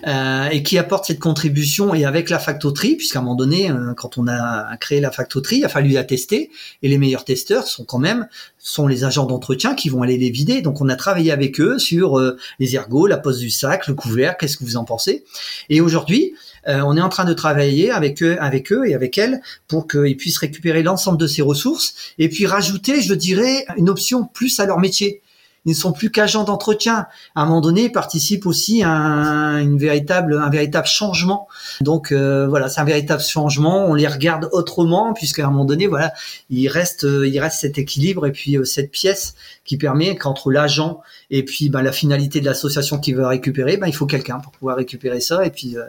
[0.06, 3.94] euh, et qui apporte cette contribution et avec la factoterie puisqu'à un moment donné euh,
[3.94, 6.50] quand on a créé la factoterie il a fallu la tester
[6.83, 8.28] et les meilleurs testeurs sont quand même
[8.59, 10.61] sont les agents d'entretien qui vont aller les vider.
[10.61, 13.94] Donc on a travaillé avec eux sur euh, les ergots la pose du sac le
[13.94, 15.24] couvert qu'est-ce que vous en pensez?
[15.68, 16.35] Et aujourd'hui
[16.66, 20.18] on est en train de travailler avec eux, avec eux et avec elles pour qu'ils
[20.18, 24.66] puissent récupérer l'ensemble de ces ressources et puis rajouter, je dirais, une option plus à
[24.66, 25.22] leur métier
[25.66, 27.07] ils ne sont plus qu'agents d'entretien.
[27.35, 31.49] À un moment donné, ils participent aussi à un, une véritable, un véritable changement.
[31.83, 33.87] Donc euh, voilà, c'est un véritable changement.
[33.87, 36.12] On les regarde autrement puisqu'à un moment donné, voilà,
[36.49, 39.35] il reste, il reste cet équilibre et puis euh, cette pièce
[39.66, 43.87] qui permet qu'entre l'agent et puis ben, la finalité de l'association qui veut récupérer, ben,
[43.87, 45.44] il faut quelqu'un pour pouvoir récupérer ça.
[45.44, 45.85] Et puis euh,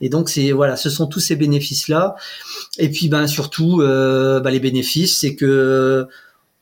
[0.00, 2.16] et donc c'est voilà, ce sont tous ces bénéfices là.
[2.78, 6.08] Et puis ben surtout, ben, les bénéfices, c'est que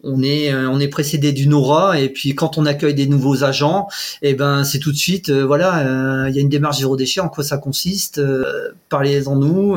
[0.04, 3.88] on est on est précédé d'une aura et puis quand on accueille des nouveaux agents
[4.20, 7.20] et eh ben c'est tout de suite voilà il y a une démarche zéro déchet
[7.20, 8.20] en quoi ça consiste
[8.88, 9.76] parlez-en nous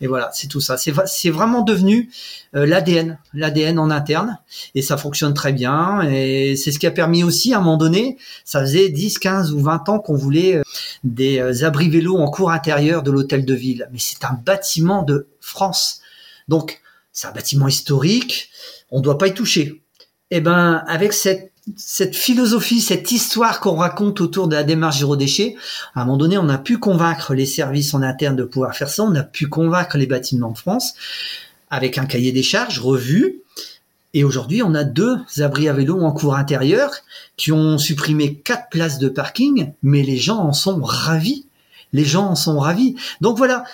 [0.00, 0.76] et voilà c'est tout ça.
[0.76, 2.10] C'est c'est vraiment devenu
[2.52, 4.38] l'ADN l'ADN en interne
[4.74, 7.76] et ça fonctionne très bien et c'est ce qui a permis aussi à un moment
[7.76, 10.60] donné ça faisait 10 15 ou 20 ans qu'on voulait
[11.04, 13.88] des abris vélos en cours intérieur de l'hôtel de ville.
[13.92, 16.00] Mais c'est un bâtiment de France.
[16.48, 16.80] Donc
[17.16, 18.50] c'est un bâtiment historique,
[18.90, 19.82] on ne doit pas y toucher.
[20.30, 25.16] Eh ben, avec cette, cette philosophie, cette histoire qu'on raconte autour de la démarche zéro
[25.16, 25.56] déchet,
[25.94, 28.90] à un moment donné, on a pu convaincre les services en interne de pouvoir faire
[28.90, 30.92] ça, on a pu convaincre les bâtiments de France
[31.70, 33.40] avec un cahier des charges revu.
[34.12, 36.90] Et aujourd'hui, on a deux abris à vélo en cours intérieur
[37.38, 41.46] qui ont supprimé quatre places de parking, mais les gens en sont ravis.
[41.94, 42.94] Les gens en sont ravis.
[43.22, 43.64] Donc voilà,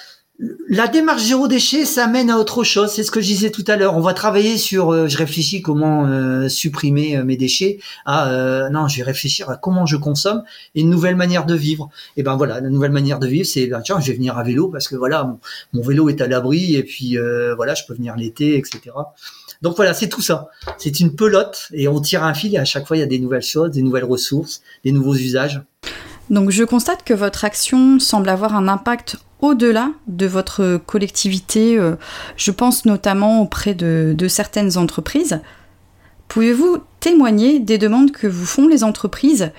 [0.68, 2.90] la démarche zéro déchet, ça mène à autre chose.
[2.90, 3.96] C'est ce que je disais tout à l'heure.
[3.96, 7.78] On va travailler sur, euh, je réfléchis comment euh, supprimer euh, mes déchets.
[8.07, 10.42] Ah non, je vais réfléchir à comment je consomme
[10.74, 11.90] et une nouvelle manière de vivre.
[12.16, 14.42] Et ben voilà, la nouvelle manière de vivre, c'est bah, tiens, je vais venir à
[14.42, 15.37] vélo parce que voilà,
[15.72, 17.16] mon, vélo est à l'abri et puis
[17.57, 18.81] voilà, je peux venir l'été, etc.
[19.61, 20.48] Donc voilà, c'est tout ça.
[20.78, 23.07] C'est une pelote et on tire un fil et à chaque fois il y a
[23.07, 25.61] des nouvelles choses, des nouvelles ressources, des nouveaux usages.
[26.32, 31.96] Donc je constate que votre action semble avoir un impact au-delà de votre collectivité, euh,
[32.36, 35.40] je pense notamment auprès de, certaines entreprises.
[36.28, 39.50] Pouvez-vous témoigner des demandes que vous font les entreprises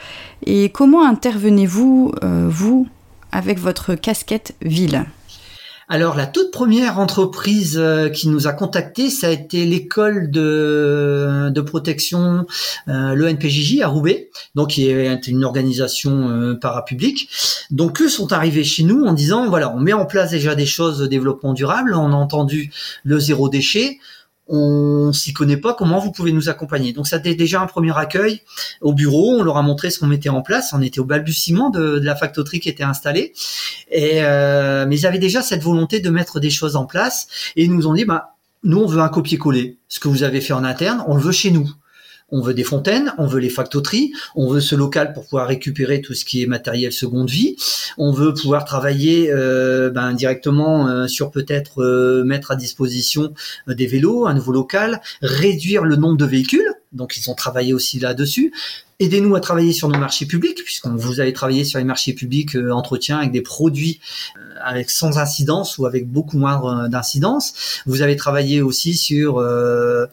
[0.47, 2.87] et comment intervenez-vous, euh, vous,
[3.31, 5.05] avec votre casquette ville?
[5.93, 11.51] Alors la toute première entreprise euh, qui nous a contactés, ça a été l'école de,
[11.53, 12.47] de protection,
[12.87, 13.33] euh,
[13.83, 17.29] à Roubaix, donc qui est une organisation euh, parapublique.
[17.69, 20.65] Donc eux sont arrivés chez nous en disant voilà, on met en place déjà des
[20.65, 22.71] choses de développement durable, on a entendu
[23.03, 23.99] le zéro déchet,
[24.47, 26.93] on s'y connaît pas, comment vous pouvez nous accompagner?
[26.93, 28.41] Donc ça a déjà un premier accueil
[28.81, 31.69] au bureau, on leur a montré ce qu'on mettait en place, on était au balbutiement
[31.69, 33.33] de, la factoterie qui était installée,
[33.95, 37.73] euh, mais ils avaient déjà cette volonté de mettre des choses en place, et ils
[37.73, 40.63] nous ont dit, bah, nous on veut un copier-coller, ce que vous avez fait en
[40.63, 41.69] interne, on le veut chez nous
[42.33, 46.01] on veut des fontaines, on veut les factoteries, on veut ce local pour pouvoir récupérer
[46.01, 47.55] tout ce qui est matériel seconde vie,
[47.97, 53.35] on veut pouvoir travailler euh, ben, directement euh, sur peut-être euh, mettre à disposition
[53.67, 57.99] des vélos, un nouveau local, réduire le nombre de véhicules, donc ils ont travaillé aussi
[57.99, 58.51] là-dessus,
[58.99, 62.55] Aidez-nous à travailler sur nos marchés publics, puisqu'on vous avez travaillé sur les marchés publics
[62.55, 63.99] euh, entretien avec des produits
[64.37, 67.81] euh, avec sans incidence ou avec beaucoup moins d'incidence.
[67.85, 70.05] Vous avez travaillé aussi sur euh,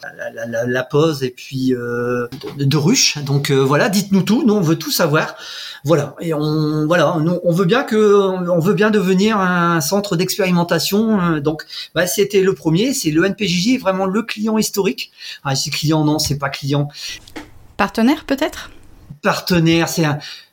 [0.46, 3.18] la, pose et puis de, de, ruches.
[3.18, 4.42] Donc voilà, dites-nous tout.
[4.44, 5.36] Nous on veut tout savoir.
[5.84, 7.96] Voilà et on voilà, on veut bien que
[8.50, 11.38] on veut bien devenir un centre d'expérimentation.
[11.38, 11.64] Donc
[11.94, 15.12] bah, c'était le premier, c'est le NPJJ, vraiment le client historique.
[15.44, 16.88] Ah, si client non, c'est pas client.
[17.80, 18.70] Partenaire peut-être?
[19.22, 20.04] Partenaire, c'est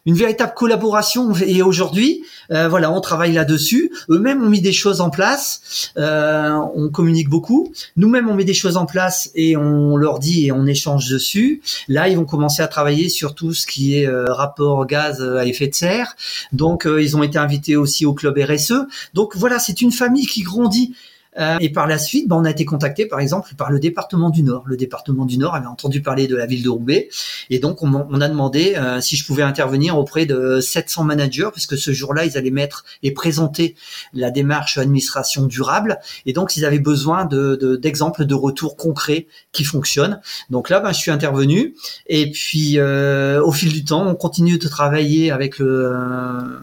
[0.05, 1.33] une véritable collaboration.
[1.45, 3.91] Et aujourd'hui, euh, voilà, on travaille là-dessus.
[4.09, 5.91] Eux-mêmes ont mis des choses en place.
[5.97, 7.73] Euh, on communique beaucoup.
[7.97, 11.61] Nous-mêmes, on met des choses en place et on leur dit et on échange dessus.
[11.89, 15.45] Là, ils vont commencer à travailler sur tout ce qui est euh, rapport gaz à
[15.45, 16.15] effet de serre.
[16.53, 18.87] Donc, ils ont été invités aussi au club RSE.
[19.13, 20.95] Donc voilà, c'est une famille qui grandit.
[21.39, 24.29] Euh, et par la suite, bah, on a été contacté par exemple par le département
[24.29, 24.63] du Nord.
[24.65, 27.09] Le département du Nord avait entendu parler de la ville de Roubaix
[27.49, 31.77] et donc on, a demandé euh, si je pouvais intervenir auprès de 700 managers puisque
[31.77, 33.75] ce jour-là ils allaient mettre et présenter
[34.13, 39.63] la démarche administration durable et donc ils avaient besoin d'exemples de, de retours concrets qui
[39.63, 40.19] fonctionnent.
[40.49, 41.75] Donc là, ben, je suis intervenu
[42.07, 45.93] et puis euh, au fil du temps, on continue de travailler avec le,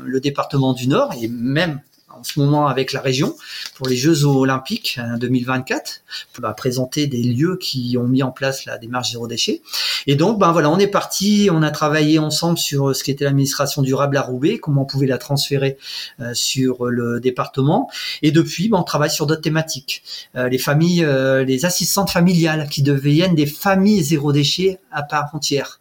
[0.05, 1.81] le département du Nord et même
[2.25, 3.37] en ce moment avec la région
[3.75, 6.01] pour les Jeux Olympiques 2024
[6.39, 9.63] on va présenter des lieux qui ont mis en place la démarche zéro déchet.
[10.07, 13.25] Et donc, ben voilà, on est parti, on a travaillé ensemble sur ce qui était
[13.25, 15.77] l'administration durable à Roubaix, comment on pouvait la transférer
[16.21, 17.91] euh, sur le département.
[18.23, 20.03] Et depuis, ben, on travaille sur d'autres thématiques.
[20.37, 25.31] Euh, les familles, euh, les assistantes familiales qui deviennent des familles zéro déchet à part
[25.35, 25.81] entière.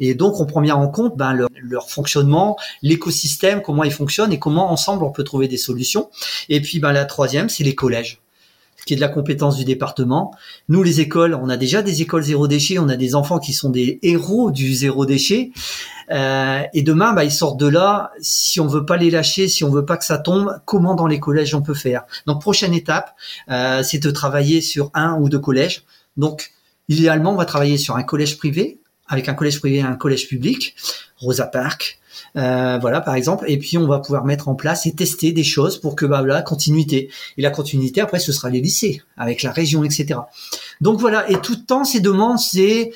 [0.00, 4.38] Et donc, on prend bien en compte ben, leur, fonctionnement, l'écosystème, comment ils fonctionnent et
[4.38, 6.10] comment ensemble on peut trouver des solutions.
[6.48, 8.20] Et puis, ben, la troisième, c'est les collèges
[8.84, 10.34] qui est de la compétence du département.
[10.68, 13.52] Nous, les écoles, on a déjà des écoles zéro déchet, on a des enfants qui
[13.52, 15.52] sont des héros du zéro déchet.
[16.10, 18.12] Euh, et demain, bah, ils sortent de là.
[18.20, 21.06] Si on veut pas les lâcher, si on veut pas que ça tombe, comment dans
[21.06, 22.04] les collèges on peut faire?
[22.26, 23.14] Donc, prochaine étape,
[23.50, 25.84] euh, c'est de travailler sur un ou deux collèges.
[26.16, 26.52] Donc,
[26.88, 30.28] idéalement, on va travailler sur un collège privé, avec un collège privé et un collège
[30.28, 30.74] public,
[31.16, 32.00] Rosa Park,
[32.36, 35.44] euh, voilà par exemple, et puis on va pouvoir mettre en place et tester des
[35.44, 37.10] choses pour que bah voilà continuité.
[37.36, 40.20] Et la continuité après ce sera les lycées avec la région, etc.
[40.80, 42.92] Donc voilà, et tout le temps ces demandes c'est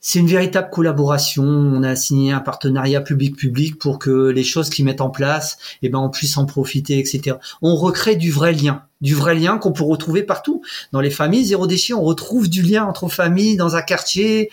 [0.00, 1.44] c'est une véritable collaboration.
[1.44, 5.88] On a signé un partenariat public-public pour que les choses qu'ils mettent en place, eh
[5.90, 7.36] ben, on puisse en profiter, etc.
[7.60, 10.62] On recrée du vrai lien du vrai lien qu'on peut retrouver partout.
[10.92, 14.50] Dans les familles zéro déchet, on retrouve du lien entre familles, dans un quartier,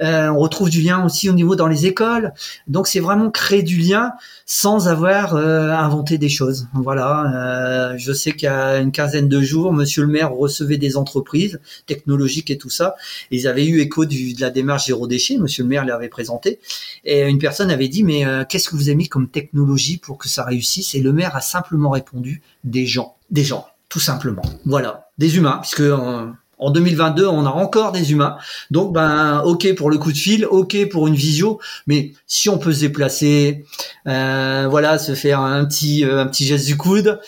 [0.00, 2.32] euh, on retrouve du lien aussi au niveau dans les écoles.
[2.66, 4.12] Donc c'est vraiment créer du lien
[4.46, 6.68] sans avoir euh, inventé des choses.
[6.74, 10.78] Voilà, euh, je sais qu'il y a une quinzaine de jours, Monsieur le maire recevait
[10.78, 12.94] des entreprises technologiques et tout ça.
[13.30, 15.38] ils avaient eu écho du, de la démarche zéro déchet.
[15.38, 16.60] Monsieur le maire l'avait présenté
[17.04, 20.28] et une personne avait dit mais qu'est-ce que vous avez mis comme technologie pour que
[20.28, 20.94] ça réussisse?
[20.94, 24.42] Et le maire a simplement répondu des gens, des gens tout simplement.
[24.64, 28.36] Voilà, des humains, puisque en, en 2022, on a encore des humains.
[28.70, 32.58] Donc, ben, ok pour le coup de fil, ok pour une visio, mais si on
[32.58, 33.64] peut se déplacer,
[34.06, 37.20] euh, voilà, se faire un petit, euh, un petit geste du coude,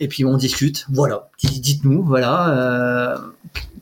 [0.00, 0.86] et puis on discute.
[0.90, 3.18] Voilà, dites-nous, voilà, euh,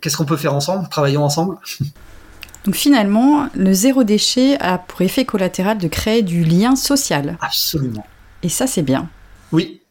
[0.00, 1.56] qu'est-ce qu'on peut faire ensemble Travaillons ensemble.
[2.64, 7.36] Donc finalement, le zéro déchet a pour effet collatéral de créer du lien social.
[7.40, 8.06] Absolument.
[8.44, 9.08] Et ça, c'est bien.
[9.50, 9.81] Oui,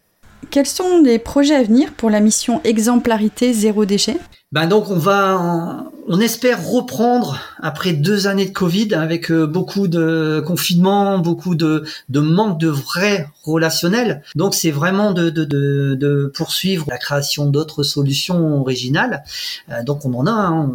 [0.50, 4.18] quels sont les projets à venir pour la mission exemplarité zéro déchet?
[4.52, 9.88] Ben donc on va, on espère reprendre après deux années de Covid avec euh, beaucoup
[9.88, 14.24] de confinement, beaucoup de, de manque de vrais relationnels.
[14.36, 19.24] Donc c'est vraiment de, de, de, de, poursuivre la création d'autres solutions originales.
[19.70, 20.70] Euh, donc on en a, hein.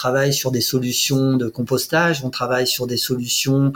[0.00, 3.72] Travaille sur des solutions de compostage, on travaille sur des solutions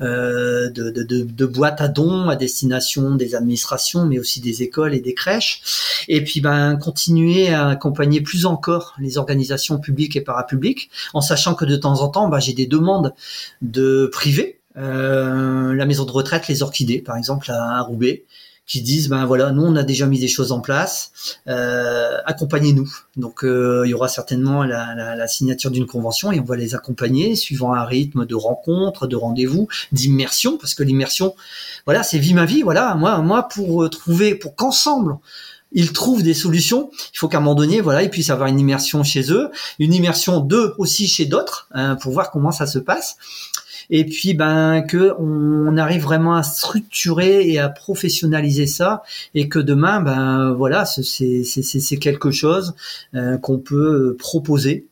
[0.00, 5.00] euh, de, de, boîtes à dons à destination des administrations, mais aussi des écoles et
[5.00, 5.62] des crèches.
[6.08, 11.54] Et puis ben continuer à accompagner plus encore les organisations publiques et parapubliques, en sachant
[11.54, 13.14] que de temps en temps, bah, j'ai des demandes
[13.62, 18.24] de privés, euh, la maison de retraite, les orchidées, par exemple, à, Roubaix,
[18.68, 21.10] qui disent ben voilà nous on a déjà mis des choses en place
[21.48, 26.38] euh, accompagnez-nous donc euh, il y aura certainement la, la, la signature d'une convention et
[26.38, 31.34] on va les accompagner suivant un rythme de rencontre de rendez-vous d'immersion parce que l'immersion
[31.86, 35.16] voilà c'est vie ma vie voilà moi moi pour trouver pour qu'ensemble
[35.72, 36.90] ils trouvent des solutions.
[37.12, 39.92] Il faut qu'à un moment donné, voilà, ils puissent avoir une immersion chez eux, une
[39.92, 43.16] immersion d'eux aussi chez d'autres, hein, pour voir comment ça se passe.
[43.90, 49.02] Et puis, ben, que on arrive vraiment à structurer et à professionnaliser ça,
[49.34, 52.74] et que demain, ben, voilà, c'est quelque chose
[53.14, 54.86] euh, qu'on peut proposer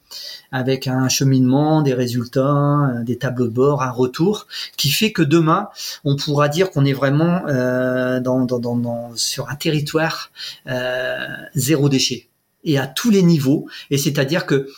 [0.52, 5.22] avec un cheminement, des résultats, euh, des tableaux de bord, un retour, qui fait que
[5.22, 5.68] demain,
[6.04, 10.30] on pourra dire qu'on est vraiment euh, dans, dans, dans, sur un territoire
[11.54, 12.28] zéro déchet
[12.64, 13.66] et à tous les niveaux.
[13.90, 14.68] Et c'est-à-dire que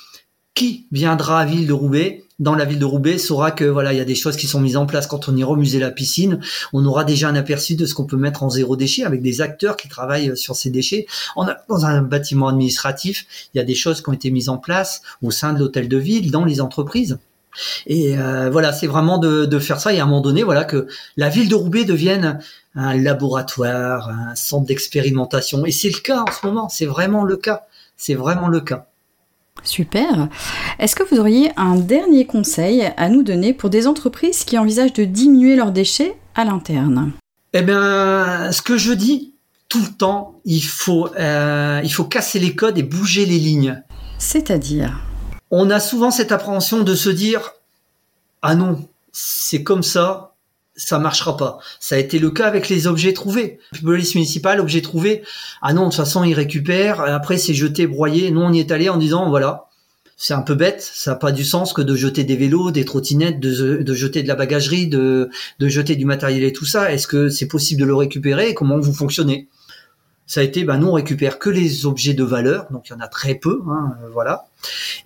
[0.55, 3.99] qui viendra à Ville de Roubaix dans la ville de Roubaix saura que voilà, il
[3.99, 5.91] y a des choses qui sont mises en place quand on ira au musée la
[5.91, 6.41] piscine.
[6.73, 9.41] On aura déjà un aperçu de ce qu'on peut mettre en zéro déchet avec des
[9.41, 11.07] acteurs qui travaillent sur ces déchets.
[11.69, 15.03] Dans un bâtiment administratif, il y a des choses qui ont été mises en place
[15.23, 17.19] au sein de l'hôtel de ville, dans les entreprises.
[17.87, 20.65] Et euh, voilà, c'est vraiment de, de, faire ça et à un moment donné, voilà
[20.65, 20.87] que
[21.17, 22.39] la ville de Roubaix devienne
[22.77, 25.67] un laboratoire, un centre d'expérimentation.
[25.67, 27.67] Et c'est le cas en ce moment, c'est vraiment le cas.
[27.97, 28.87] C'est vraiment le cas.
[29.65, 30.29] Super.
[30.79, 34.93] Est-ce que vous auriez un dernier conseil à nous donner pour des entreprises qui envisagent
[34.93, 37.13] de diminuer leurs déchets à l'interne?
[37.53, 39.33] Eh bien, ce que je dis
[39.69, 43.83] tout le temps, il faut, euh, il faut casser les codes et bouger les lignes.
[44.19, 45.01] C'est-à-dire?
[45.51, 47.53] On a souvent cette appréhension de se dire
[48.43, 50.28] Ah non, c'est comme ça,
[50.79, 51.59] ça marchera pas.
[51.81, 53.59] Ça a été le cas avec les objets trouvés.
[53.83, 55.23] Police municipale, objets trouvés.
[55.61, 57.01] Ah non, de toute façon, ils récupèrent.
[57.01, 58.31] Après, c'est jeté, broyé.
[58.31, 59.67] Nous, on y est allé en disant, voilà,
[60.17, 60.81] c'est un peu bête.
[60.81, 64.29] Ça n'a pas du sens que de jeter des vélos, des trottinettes, de, jeter de
[64.29, 66.93] la bagagerie, de, jeter du matériel et tout ça.
[66.93, 68.51] Est-ce que c'est possible de le récupérer?
[68.51, 69.49] Et comment vous fonctionnez?
[70.27, 72.95] Ça a été, bah, nous on récupère que les objets de valeur, donc il y
[72.95, 74.47] en a très peu, hein, voilà.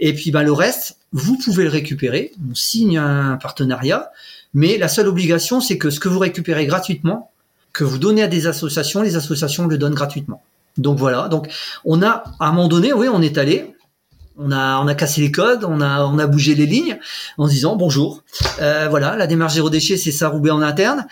[0.01, 2.33] Et puis bah, le reste, vous pouvez le récupérer.
[2.51, 4.11] On signe un partenariat
[4.55, 7.31] mais la seule obligation, c'est que ce que vous récupérez gratuitement,
[7.73, 10.43] que vous donnez à des associations, les associations le donnent gratuitement.
[10.77, 11.29] Donc voilà.
[11.29, 11.49] Donc
[11.85, 13.75] on a à un moment donné, oui, on est allé,
[14.37, 16.99] on a on a cassé les codes, on a on a bougé les lignes
[17.39, 18.23] en disant bonjour.
[18.61, 21.07] Euh, voilà, la démarche zéro déchet, c'est ça Roubaix en interne.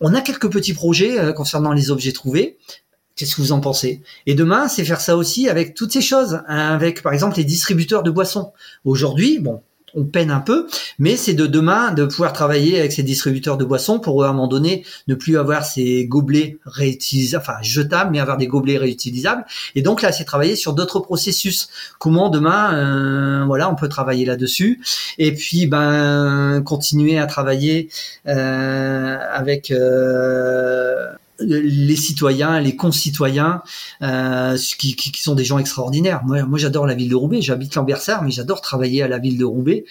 [0.00, 2.56] On a quelques petits projets euh, concernant les objets trouvés.
[3.16, 4.00] Qu'est-ce que vous en pensez?
[4.24, 7.44] Et demain, c'est faire ça aussi avec toutes ces choses, hein, avec par exemple les
[7.44, 8.52] distributeurs de boissons.
[8.84, 9.62] Aujourd'hui, bon,
[9.94, 10.66] on peine un peu,
[10.98, 14.32] mais c'est de demain de pouvoir travailler avec ces distributeurs de boissons pour à un
[14.32, 19.44] moment donné ne plus avoir ces gobelets réutilisables, enfin jetables, mais avoir des gobelets réutilisables.
[19.74, 21.68] Et donc là, c'est travailler sur d'autres processus.
[21.98, 24.80] Comment demain, euh, voilà, on peut travailler là-dessus.
[25.18, 27.88] Et puis, ben, continuer à travailler
[28.26, 31.10] euh, avec euh,
[31.40, 33.62] les citoyens, les concitoyens,
[34.02, 36.22] euh, qui, sont des gens extraordinaires.
[36.24, 37.42] Moi, moi j'adore la ville de Roubaix.
[37.42, 39.84] J'habite Lambersart, mais j'adore travailler à la ville de Roubaix.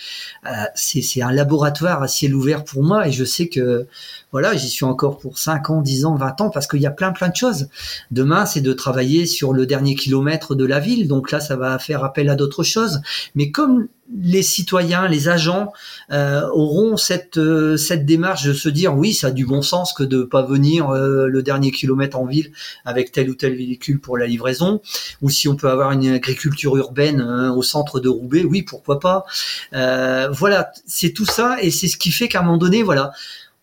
[0.45, 3.87] Euh, c'est un laboratoire à ciel ouvert pour moi, et je sais que
[4.31, 6.91] voilà, j'y suis encore pour 5 ans, 10 ans, 20 ans, parce qu'il y a
[6.91, 7.67] plein plein de choses.
[8.11, 11.79] Demain, c'est de travailler sur le dernier kilomètre de la ville, donc là, ça va
[11.79, 13.01] faire appel à d'autres choses.
[13.35, 15.71] Mais comme les citoyens, les agents
[16.11, 19.93] euh, auront cette euh, cette démarche de se dire oui, ça a du bon sens
[19.93, 22.51] que de pas venir euh, le dernier kilomètre en ville
[22.85, 24.81] avec tel ou tel véhicule pour la livraison,
[25.21, 28.99] ou si on peut avoir une agriculture urbaine hein, au centre de Roubaix, oui, pourquoi
[28.99, 29.25] pas.
[30.31, 33.11] voilà, c'est tout ça et c'est ce qui fait qu'à un moment donné, voilà,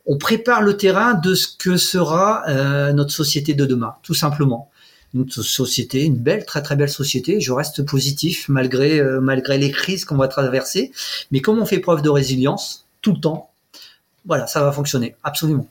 [0.07, 2.45] on prépare le terrain de ce que sera
[2.93, 4.71] notre société de demain, tout simplement
[5.17, 7.41] une société, une belle, très très belle société.
[7.41, 10.93] Je reste positif malgré euh, malgré les crises qu'on va traverser.
[11.31, 13.51] Mais comme on fait preuve de résilience tout le temps,
[14.25, 15.67] voilà, ça va fonctionner absolument.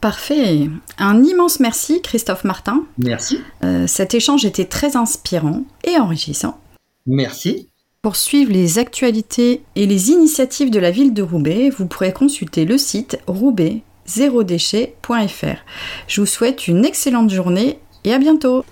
[0.00, 0.68] Parfait.
[0.98, 2.84] Un immense merci, Christophe Martin.
[2.98, 3.40] Merci.
[3.64, 6.60] Euh, cet échange était très inspirant et enrichissant.
[7.06, 7.68] Merci.
[8.00, 12.64] Pour suivre les actualités et les initiatives de la ville de Roubaix, vous pourrez consulter
[12.64, 15.64] le site roubaix-zérodéchet.fr.
[16.06, 18.64] Je vous souhaite une excellente journée et à bientôt.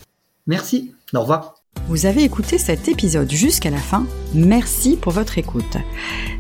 [0.46, 1.54] Merci, au revoir.
[1.88, 5.76] Vous avez écouté cet épisode jusqu'à la fin, merci pour votre écoute.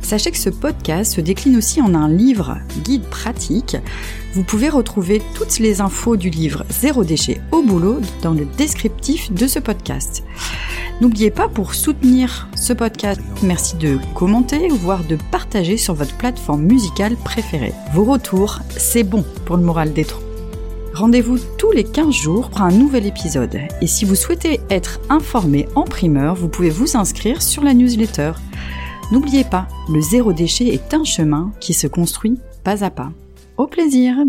[0.00, 3.76] Sachez que ce podcast se décline aussi en un livre guide pratique.
[4.36, 9.32] Vous pouvez retrouver toutes les infos du livre Zéro déchet au boulot dans le descriptif
[9.32, 10.24] de ce podcast.
[11.00, 16.64] N'oubliez pas pour soutenir ce podcast, merci de commenter, voire de partager sur votre plateforme
[16.64, 17.72] musicale préférée.
[17.94, 20.22] Vos retours, c'est bon pour le moral des troupes.
[20.92, 23.58] Rendez-vous tous les 15 jours pour un nouvel épisode.
[23.80, 28.32] Et si vous souhaitez être informé en primeur, vous pouvez vous inscrire sur la newsletter.
[29.12, 33.12] N'oubliez pas, le zéro déchet est un chemin qui se construit pas à pas.
[33.56, 34.26] Au plaisir